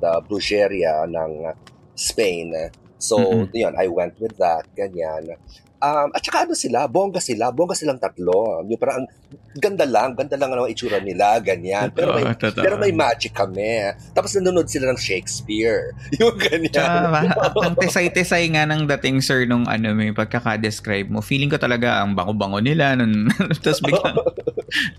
[0.00, 1.54] the brujeria ng uh,
[1.94, 2.52] Spain.
[2.98, 3.50] So Mhm.
[3.52, 5.36] yun, I went with that ganyan.
[5.76, 8.64] Um, at saka ano sila, bongga sila, bongga silang tatlo.
[8.64, 9.08] Yung parang ang
[9.56, 11.92] ganda lang, ganda lang ang itsura nila, ganyan.
[11.92, 13.92] Pero may, Totoo, pero may magic kami.
[14.12, 15.96] Tapos nanonood sila ng Shakespeare.
[16.20, 16.72] Yung ganyan.
[16.72, 21.20] Tsaka, ang tesay-tesay nga ng dating sir nung ano may pagkaka-describe mo.
[21.24, 22.96] Feeling ko talaga ang bango-bango nila.
[22.96, 23.28] Nun,
[23.64, 24.12] tapos bigla,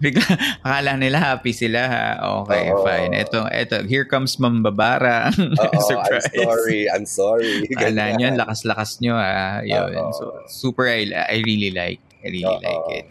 [0.02, 0.26] bigla,
[0.66, 2.08] akala nila happy sila ha.
[2.46, 2.82] Okay, Oo.
[2.86, 3.12] fine.
[3.18, 5.30] Ito, ito, here comes Mambabara.
[5.34, 6.30] Oo, I'm Surprise.
[6.34, 7.66] sorry, I'm sorry.
[7.74, 8.42] Akala nyo, Ganyan.
[8.42, 9.62] lakas-lakas nyo ha.
[9.62, 9.94] Yun.
[10.14, 10.24] So,
[10.68, 12.04] super, I, I really like.
[12.20, 12.60] I really Oo.
[12.60, 13.06] like it.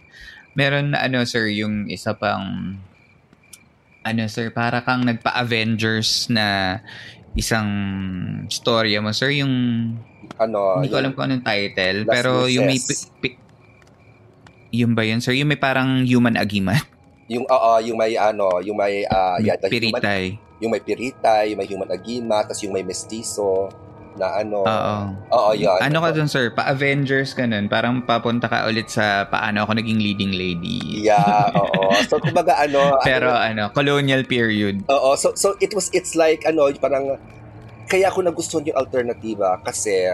[0.53, 2.77] Meron, ano sir, yung isa pang,
[4.03, 6.79] ano sir, para kang nagpa-Avengers na
[7.33, 7.69] isang
[8.49, 9.33] storya mo, sir.
[9.35, 9.53] Yung
[10.37, 13.09] Ano, hindi ko alam kung anong title, Las pero yung may Luces.
[13.21, 13.41] pi- pi-
[14.75, 15.33] yung ba yun, sir?
[15.33, 16.81] Yung may parang human agimat.
[17.33, 20.23] yung oo, yung may ano, yung may May yeah, human, piritay.
[20.59, 23.69] yung may piritay, yung may human agima, tapos yung may mestizo
[24.17, 24.65] na ano.
[24.65, 24.97] Oo.
[25.33, 25.79] Oo, yan.
[25.81, 26.51] Ano ka dun, sir?
[26.51, 27.69] Pa-Avengers ka nun.
[27.69, 31.05] Parang papunta ka ulit sa paano ako naging leading lady.
[31.05, 31.93] Yeah, oo.
[32.09, 34.85] So kumbaga ano, Pero ano, ano, colonial period.
[34.89, 37.21] Oo, so so it was it's like ano, parang
[37.87, 40.11] kaya ako nagustuhan yung alternativa kasi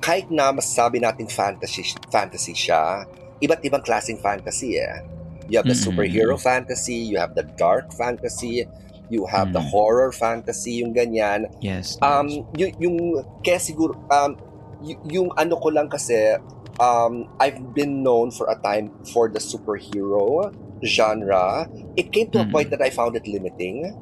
[0.00, 3.04] kahit na masasabi natin fantasy fantasy siya,
[3.40, 5.02] iba't ibang klaseng fantasy eh.
[5.50, 5.82] You have the Mm-mm.
[5.82, 8.70] superhero fantasy, you have the dark fantasy,
[9.10, 9.70] you have the Mm.
[9.74, 11.50] horror fantasy, yung ganyan.
[11.60, 11.98] Yes.
[12.00, 12.72] Um, yes.
[12.78, 12.96] yung,
[13.42, 14.38] kaya siguro, um,
[14.78, 16.38] y- yung ano ko lang kasi,
[16.78, 21.68] um, I've been known for a time for the superhero genre.
[21.98, 22.52] It came to a Mm.
[22.54, 23.92] point that I found it limiting,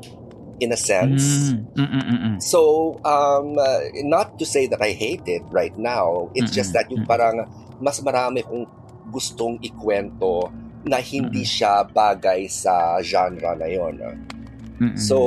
[0.59, 1.54] in a sense.
[1.54, 2.36] Mm, mm, mm, mm.
[2.42, 6.30] So, um, uh, not to say that I hate it right now.
[6.34, 7.46] It's just that yung parang
[7.78, 8.66] mas marami kong
[9.06, 10.50] gustong ikwento
[10.82, 13.98] na hindi siya bagay sa genre na yon.
[14.95, 15.18] So,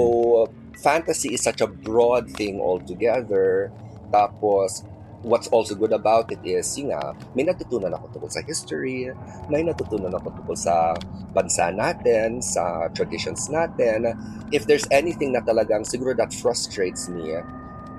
[0.79, 3.71] fantasy is such a broad thing altogether.
[4.11, 4.83] Tapos,
[5.21, 9.11] what's also good about it is, yun nga, may natutunan ako tungkol sa history,
[9.51, 10.95] may natutunan ako tungkol sa
[11.35, 14.17] bansa natin, sa traditions natin.
[14.49, 17.37] If there's anything na talagang siguro that frustrates me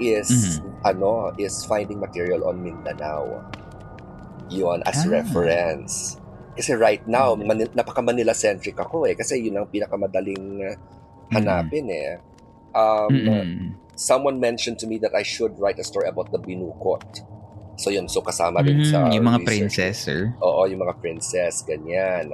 [0.03, 3.45] is, ano, is finding material on Mindanao.
[4.51, 5.09] Yun, as Ah.
[5.09, 6.19] reference.
[6.53, 9.17] Kasi right now, mani- napaka-Manila-centric ako eh.
[9.17, 10.77] Kasi yun ang pinakamadaling
[11.33, 12.21] hanapin eh.
[12.73, 13.49] Um, Mm-mm.
[13.95, 17.05] someone mentioned to me that I should write a story about the Binukot.
[17.77, 19.49] So yun, so kasama rin Mm, sa yung mga research.
[19.49, 20.21] princess, sir.
[20.41, 22.29] Oo, yung mga princess, ganyan.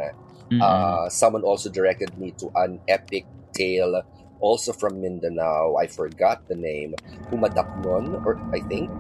[0.51, 0.61] Mm-mm.
[0.61, 3.23] Uh, someone also directed me to an epic
[3.53, 4.03] tale
[4.39, 5.75] also from Mindanao.
[5.77, 6.95] I forgot the name.
[7.31, 8.91] Humadaknon, or I think.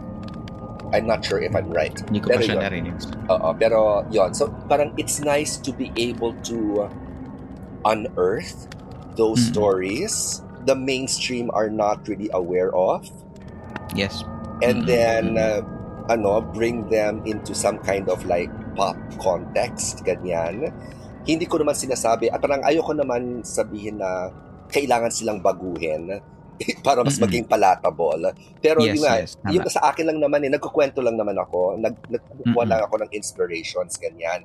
[0.88, 1.92] I'm not sure if I'm right.
[2.08, 2.64] Hindi ko pa Pero siya yun.
[2.64, 2.96] narinig.
[3.28, 3.78] Oo, pero
[4.08, 4.32] yon.
[4.32, 6.88] So parang it's nice to be able to
[7.84, 8.66] unearth
[9.18, 9.50] those Mm.
[9.50, 13.02] stories the mainstream are not really aware of
[13.92, 14.24] Yes.
[14.62, 15.60] and Mm, then mm, uh,
[16.08, 20.70] ano bring them into some kind of like pop context ganyan
[21.28, 24.32] hindi ko naman sinasabi at parang ayoko naman sabihin na
[24.72, 26.08] kailangan silang baguhin
[26.86, 27.22] para mas Mm-mm.
[27.22, 29.52] maging palatable pero Yes, yun nga yes, tama.
[29.52, 32.70] yung sa akin lang naman eh nagkukwento lang naman ako nag nagkukuha Mm-mm.
[32.70, 34.42] lang ako ng inspirations ganyan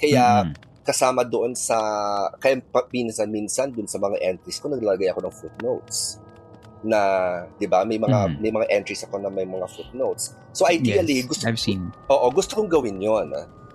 [0.00, 0.54] kaya Mm-mm.
[0.80, 1.76] Kasama doon sa
[2.40, 2.56] kaya
[2.90, 6.16] minsan-minsan doon sa mga entries ko naglalagay ako ng footnotes
[6.80, 7.00] na
[7.60, 8.36] 'di ba may mga Mhm.
[8.40, 11.92] may mga entries ako na may mga footnotes so ideally yes, gusto I've seen.
[12.08, 13.28] oo gusto kong gawin 'yon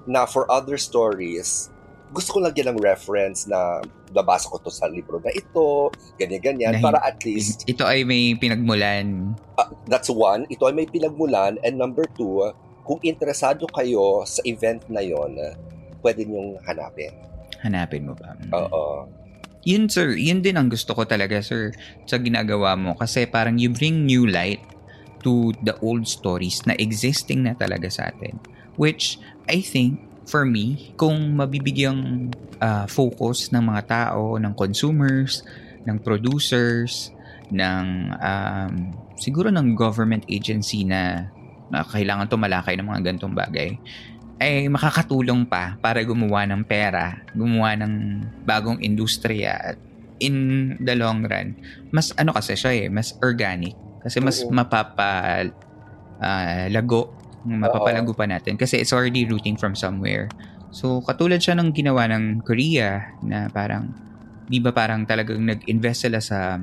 [0.10, 1.70] na for other stories
[2.10, 6.74] gusto ko lagyan ng reference na babasa ko to sa libro na ito ganyan ganyan
[6.78, 9.34] Na para at least Ito ay may pinagmulan.
[9.58, 12.42] Ah, that's one ito ay may pinagmulan and number two
[12.86, 15.34] kung interesado kayo sa event na 'yon
[16.06, 17.10] pwede niyong hanapin
[17.66, 18.38] Hanapin mo ba?
[18.38, 18.54] Mm.
[18.54, 19.10] oo
[19.66, 21.74] Yun sir, yun din ang gusto ko talaga sir
[22.06, 24.62] sa ginagawa mo kasi parang you bring new light
[25.26, 28.38] to the old stories na existing na talaga sa atin.
[28.78, 29.18] Which
[29.50, 29.98] I think
[30.30, 32.30] for me, kung mabibigyang
[32.62, 35.42] ah, focus ng mga tao, ng consumers,
[35.90, 37.10] ng producers,
[37.50, 38.74] ng um,
[39.18, 41.30] siguro ng government agency na,
[41.74, 43.78] na kailangan tumalakay ng mga gantong bagay,
[44.40, 49.78] ay makakatulong pa para gumawa ng pera, gumawa ng bagong industriya at
[50.20, 51.56] in the long run,
[51.92, 53.76] mas ano kasi siya eh, mas organic.
[54.04, 54.54] Kasi mas Oo.
[54.54, 55.44] mapapa
[56.20, 57.16] ah, lago,
[57.46, 60.28] mapapalago pa natin kasi it's already rooting from somewhere.
[60.72, 63.96] So katulad siya ng ginawa ng Korea na parang
[64.46, 66.60] di ba parang talagang nag-invest sila sa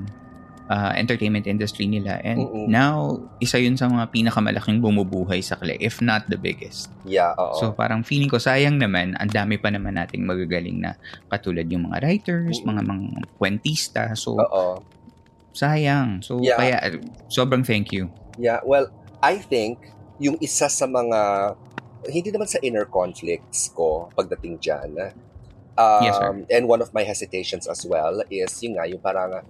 [0.73, 2.65] ah, entertainment industry nila and Oo.
[2.65, 6.89] now isa yun sa mga pinakamalaking bumubuhay sa Kle if not the biggest.
[7.05, 10.97] yeah oo So parang feeling ko sayang naman, ang dami pa naman nating magagaling na
[11.29, 12.73] katulad yung mga writers, Mm.
[12.73, 13.05] mga mga
[13.37, 14.03] kwentista.
[14.17, 14.81] So oo
[15.53, 16.25] sayang.
[16.25, 16.57] So Yeah.
[16.57, 16.77] kaya
[17.29, 18.09] sobrang thank you.
[18.41, 18.89] Yeah, well,
[19.21, 19.77] I think
[20.17, 21.53] yung isa sa mga
[22.09, 25.13] hindi naman sa inner conflicts ko pagdating diyan.
[25.73, 26.33] Um, Yes, sir.
[26.49, 29.45] and one of my hesitations as well is yung nga, yung parang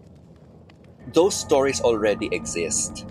[1.06, 3.06] those stories already exist.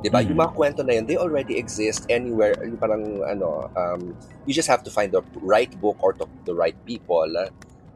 [0.00, 0.24] 'Di ba?
[0.24, 0.32] Mhm.
[0.32, 2.56] Yung mga kwento na yun, they already exist anywhere.
[2.64, 4.16] Yung parang ano, um,
[4.48, 7.28] you just have to find the right book or talk to the right people.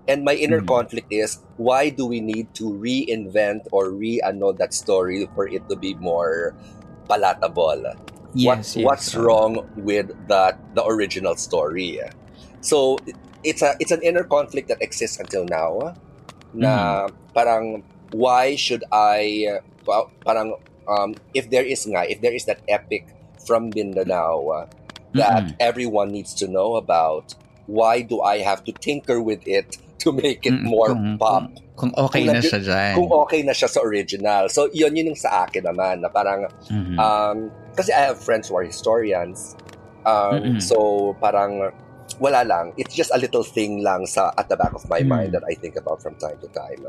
[0.04, 0.68] And my inner Mhm.
[0.68, 5.76] conflict is why do we need to reinvent or re-ano that story for it to
[5.76, 6.52] be more
[7.08, 7.80] palatable?
[8.36, 8.84] what, Yes, yes.
[8.84, 9.24] what's Oo.
[9.24, 12.00] wrong with that the original story?
[12.60, 12.98] So
[13.44, 15.94] it's a it's an inner conflict that exists until now.
[16.52, 17.82] Na parang
[18.14, 20.54] why should I pa- parang
[20.86, 23.10] um, if there is nga if there is that epic
[23.42, 24.66] from Mindanao uh,
[25.12, 25.56] that Mm-mm.
[25.60, 27.34] everyone needs to know about,
[27.66, 31.44] why do I have to tinker with it to make it Mm, more kung, pop?
[31.76, 32.92] Kung, kung okay Kung na siya dyan.
[32.94, 34.48] Kung okay na siya sa original.
[34.48, 36.96] So, yun yun yung sa akin naman na parang Mhm.
[36.96, 37.36] Um,
[37.74, 39.58] kasi I have friends who are historians.
[40.04, 40.60] Um.
[40.60, 41.72] So, parang
[42.20, 42.76] wala lang.
[42.76, 45.08] It's just a little thing lang sa at the back of my Mm.
[45.08, 46.84] mind that I think about from time to time.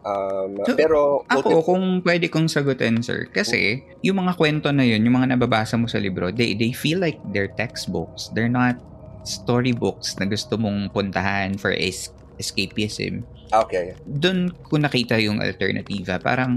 [0.00, 5.04] Um, So, pero, Ako, kung pwede kong sagutin, sir, kasi yung mga kwento na yun,
[5.04, 8.32] yung mga nababasa mo sa libro, they, they feel like they're textbooks.
[8.32, 8.80] They're not
[9.28, 13.28] storybooks na gusto mong puntahan for es- escapism.
[13.52, 13.92] okay.
[14.08, 16.16] Doon ko nakita yung alternativa.
[16.16, 16.56] Parang,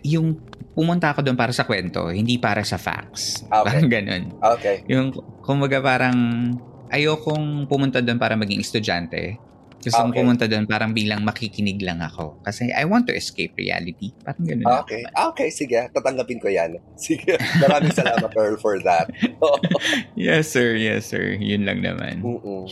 [0.00, 0.40] yung
[0.72, 3.44] pumunta ako doon para sa kwento, hindi para sa facts.
[3.44, 3.64] Okay.
[3.68, 4.22] Parang ganun.
[4.56, 4.76] Okay.
[4.88, 5.12] Yung,
[5.44, 6.16] kumbaga parang,
[6.90, 9.36] ayokong pumunta doon para maging estudyante.
[9.86, 10.18] Gusto Okay.
[10.18, 12.42] pumunta doon parang bilang makikinig lang ako.
[12.42, 14.10] Kasi I want to escape reality.
[14.26, 14.66] Parang ganun.
[14.82, 15.06] Okay.
[15.06, 15.78] Okay, sige.
[15.94, 16.74] Tatanggapin ko yan.
[16.98, 17.38] Sige.
[17.62, 19.06] Maraming salamat, Earl, for that.
[20.18, 20.74] Yes, sir.
[20.74, 21.38] Yes, sir.
[21.38, 22.18] Yun lang naman.
[22.26, 22.66] Mm-mm.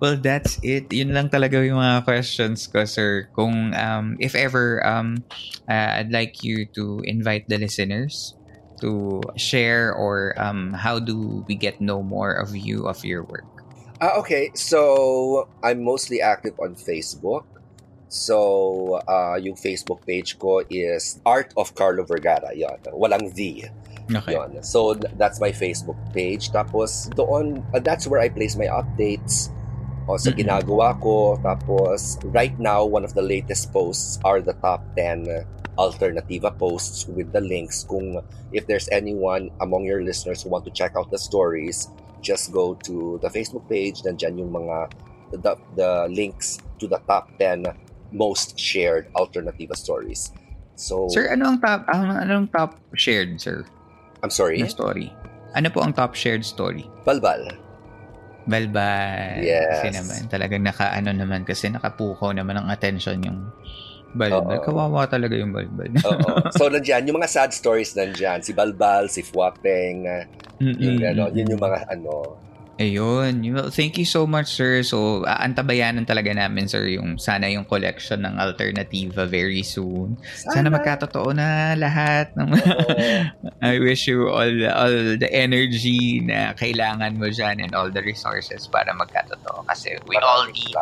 [0.00, 0.88] Well, that's it.
[0.88, 3.28] Yun lang talaga yung mga questions ko, sir.
[3.36, 5.20] Kung, um, if ever, um,
[5.68, 8.32] uh, I'd like you to invite the listeners
[8.80, 13.57] to share or um, how do we get know more of you, of your work?
[14.00, 14.50] Ah, okay.
[14.54, 17.44] So, I'm mostly active on Facebook.
[18.08, 22.54] So, uh, yung Facebook page ko is Art of Carlo Vergara.
[22.54, 22.78] Yon.
[22.94, 23.66] Walang V.
[24.06, 24.32] Okay.
[24.38, 24.62] Yon.
[24.62, 26.54] So, that's my Facebook page.
[26.54, 29.50] Tapos, doon, uh, that's where I place my updates
[30.08, 31.36] o sa ginagawa ko.
[31.42, 35.26] Tapos, right now, one of the latest posts are the top 10
[35.78, 37.86] Alternativa posts with the links.
[37.86, 38.18] Kung
[38.50, 41.86] if there's anyone among your listeners who want to check out the stories,
[42.20, 44.90] just go to the Facebook page, nandyan yung mga
[45.32, 47.66] the, the links to the top 10
[48.12, 50.32] most shared alternative stories.
[50.78, 53.66] So, Sir, ano ang top ano, anong top shared, sir?
[54.22, 54.62] I'm sorry.
[54.62, 55.10] Na story.
[55.58, 56.86] Ano po ang top shared story?
[57.02, 57.50] Balbal.
[58.46, 59.42] Balbal.
[59.42, 59.82] Yes.
[59.82, 63.50] Kasi naman, talagang naka, ano naman, kasi nakapukaw naman ang attention yung
[64.14, 64.58] balbal.
[64.58, 64.64] Oo.
[64.64, 65.92] Kawawa talaga yung balbal.
[66.08, 66.48] Oo.
[66.54, 68.40] So, nandyan, yung mga sad stories nandyan.
[68.40, 70.08] Si Balbal, si Fuapeng,
[70.58, 71.10] yung Mm-mm.
[71.12, 72.40] ano, yun yung mga ano.
[72.78, 73.42] Ayun.
[73.50, 74.86] Well, thank you so much, sir.
[74.86, 80.14] So, aantabayanan talaga namin, sir, yung sana yung collection ng Alternativa very soon.
[80.22, 82.30] Sana, magkatotoo na lahat.
[82.38, 82.54] Ng
[83.66, 88.70] I wish you all, all the energy na kailangan mo dyan and all the resources
[88.70, 89.66] para magkatotoo.
[89.66, 90.78] Kasi we all need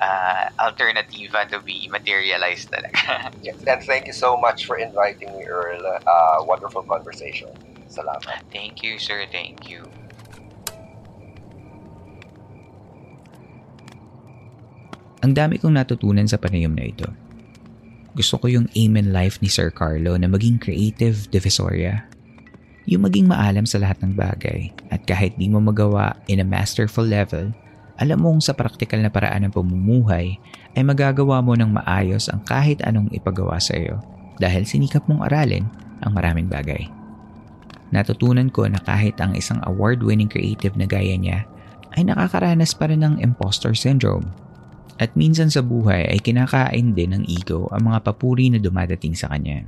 [0.00, 3.28] uh, Alternativa to be materialized talaga.
[3.44, 5.84] Yes, And thank you so much for inviting me, Earl.
[5.84, 7.52] Uh, wonderful conversation.
[7.92, 8.48] Salamat.
[8.48, 9.28] thank you, sir.
[9.28, 9.99] Thank you.
[15.20, 17.04] Ang dami kong natutunan sa panayam na ito.
[18.16, 22.08] Gusto ko yung aim in life ni Sir Carlo na maging creative divisoria.
[22.88, 27.04] Yung maging maalam sa lahat ng bagay at kahit di mo magawa in a masterful
[27.04, 27.52] level,
[28.00, 30.40] alam mong sa praktikal na paraan ng pamumuhay
[30.72, 34.00] ay magagawa mo ng maayos ang kahit anong ipagawa sa iyo
[34.40, 35.68] dahil sinikap mong aralin
[36.00, 36.88] ang maraming bagay.
[37.92, 41.44] Natutunan ko na kahit ang isang award-winning creative na gaya niya
[41.92, 44.24] ay nakakaranas pa rin ng imposter syndrome
[45.00, 49.32] at minsan sa buhay ay kinakain din ng ego ang mga papuri na dumadating sa
[49.32, 49.64] kanya.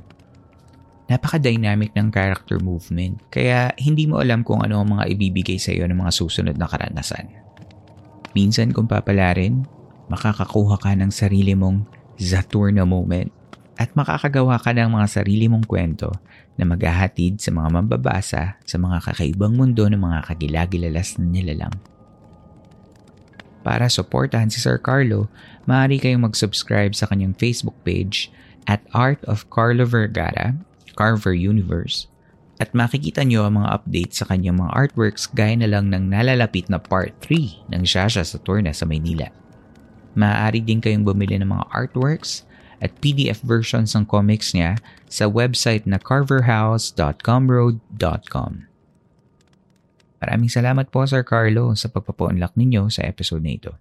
[1.09, 5.89] Napaka-dynamic ng character movement kaya hindi mo alam kung ano ang mga ibibigay sa iyo
[5.89, 7.33] ng mga susunod na karanasan.
[8.37, 9.65] Minsan kung papalarin,
[10.13, 11.89] makakakuha ka ng sarili mong
[12.21, 13.33] Zaturna moment
[13.81, 16.13] at makakagawa ka ng mga sarili mong kwento
[16.61, 21.92] na maghahatid sa mga mambabasa sa mga kakaibang mundo ng mga kagilagilalas na nilalang.
[23.63, 25.31] Para suportahan si Sir Carlo,
[25.71, 28.27] maaari kayong mag-subscribe sa kanyang Facebook page
[28.67, 30.55] at Art of Carlo Vergara,
[30.99, 32.07] Carver Universe,
[32.59, 36.71] at makikita nyo ang mga updates sa kanyang mga artworks gaya na lang ng nalalapit
[36.71, 39.31] na Part 3 ng Shasha Saturna sa Maynila.
[40.15, 42.43] Maaari din kayong bumili ng mga artworks
[42.83, 48.72] at PDF versions ng comics niya sa website na carverhouse.comroad.com.
[50.23, 53.75] Maraming salamat po Sir Carlo sa pagpapaunlak ninyo sa episode na ito.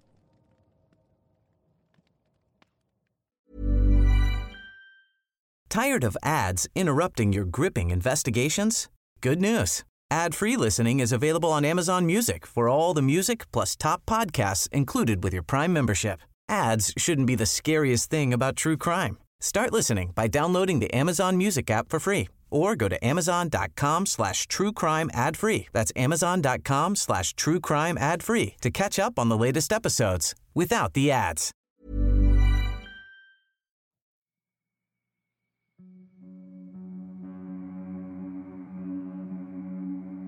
[5.70, 8.90] Tired of ads interrupting your gripping investigations?
[9.22, 9.86] Good news.
[10.12, 15.24] Ad-free listening is available on Amazon Music for all the music plus top podcasts included
[15.24, 16.20] with your Prime membership.
[16.50, 19.16] Ads shouldn't be the scariest thing about true crime.
[19.40, 24.46] Start listening by downloading the Amazon Music app for free or go to amazon.com slash
[24.46, 24.72] true
[25.12, 25.66] ad free.
[25.72, 27.60] That's amazon.com slash true
[27.96, 31.50] ad free to catch up on the latest episodes without the ads.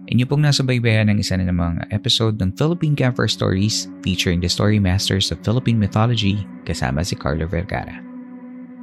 [0.04, 4.46] Inyo pong nasa baybayan ng isa na namang episode ng Philippine Camper Stories featuring the
[4.52, 7.98] story masters of Philippine mythology kasama si Carlo Vergara.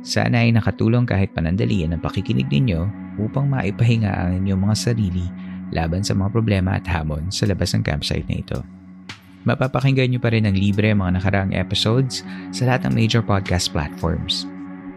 [0.04, 2.90] Sana ay nakatulong kahit panandalian ang pakikinig ninyo
[3.20, 5.26] upang maipahinga ang inyong mga sarili
[5.72, 8.60] laban sa mga problema at hamon sa labas ng campsite na ito.
[9.42, 12.22] Mapapakinggan nyo pa rin ng libre ang mga nakaraang episodes
[12.54, 14.46] sa lahat ng major podcast platforms.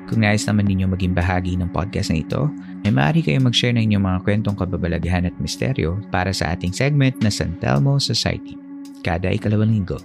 [0.04, 2.52] Kung nais naman ninyo maging bahagi ng podcast na ito,
[2.84, 7.16] ay maaari kayong mag-share ng inyong mga kwentong kababalaghan at misteryo para sa ating segment
[7.24, 8.52] na San Telmo Society,
[9.00, 9.96] kada ikalawang linggo.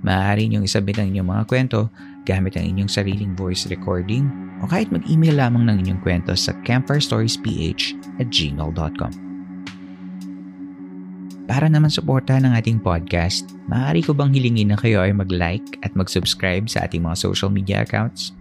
[0.00, 1.92] Maaari niyong isabit ang inyong mga kwento
[2.26, 4.26] gamit ang inyong sariling voice recording
[4.60, 9.12] o kahit mag-email lamang ng inyong kwento sa campfirestoriesph at gmail.com.
[11.46, 15.94] Para naman suporta ng ating podcast, maaari ko bang hilingin na kayo ay mag-like at
[15.94, 18.34] mag-subscribe sa ating mga social media accounts?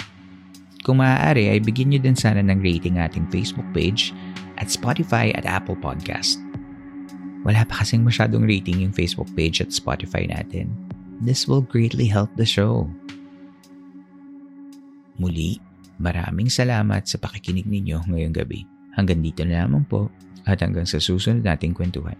[0.81, 4.09] Kung maaari ay bigyan nyo din sana ng rating ating Facebook page
[4.57, 6.41] at Spotify at Apple Podcast.
[7.45, 10.73] Wala pa kasing masyadong rating yung Facebook page at Spotify natin.
[11.21, 12.89] This will greatly help the show.
[15.15, 15.63] Muli,
[15.95, 18.67] maraming salamat sa pakikinig ninyo ngayong gabi.
[18.99, 20.11] Hanggang dito na naman po
[20.43, 22.19] at hanggang sa susunod nating kwentuhan.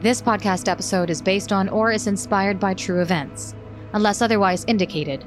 [0.00, 3.52] This podcast episode is based on or is inspired by true events.
[3.92, 5.26] Unless otherwise indicated,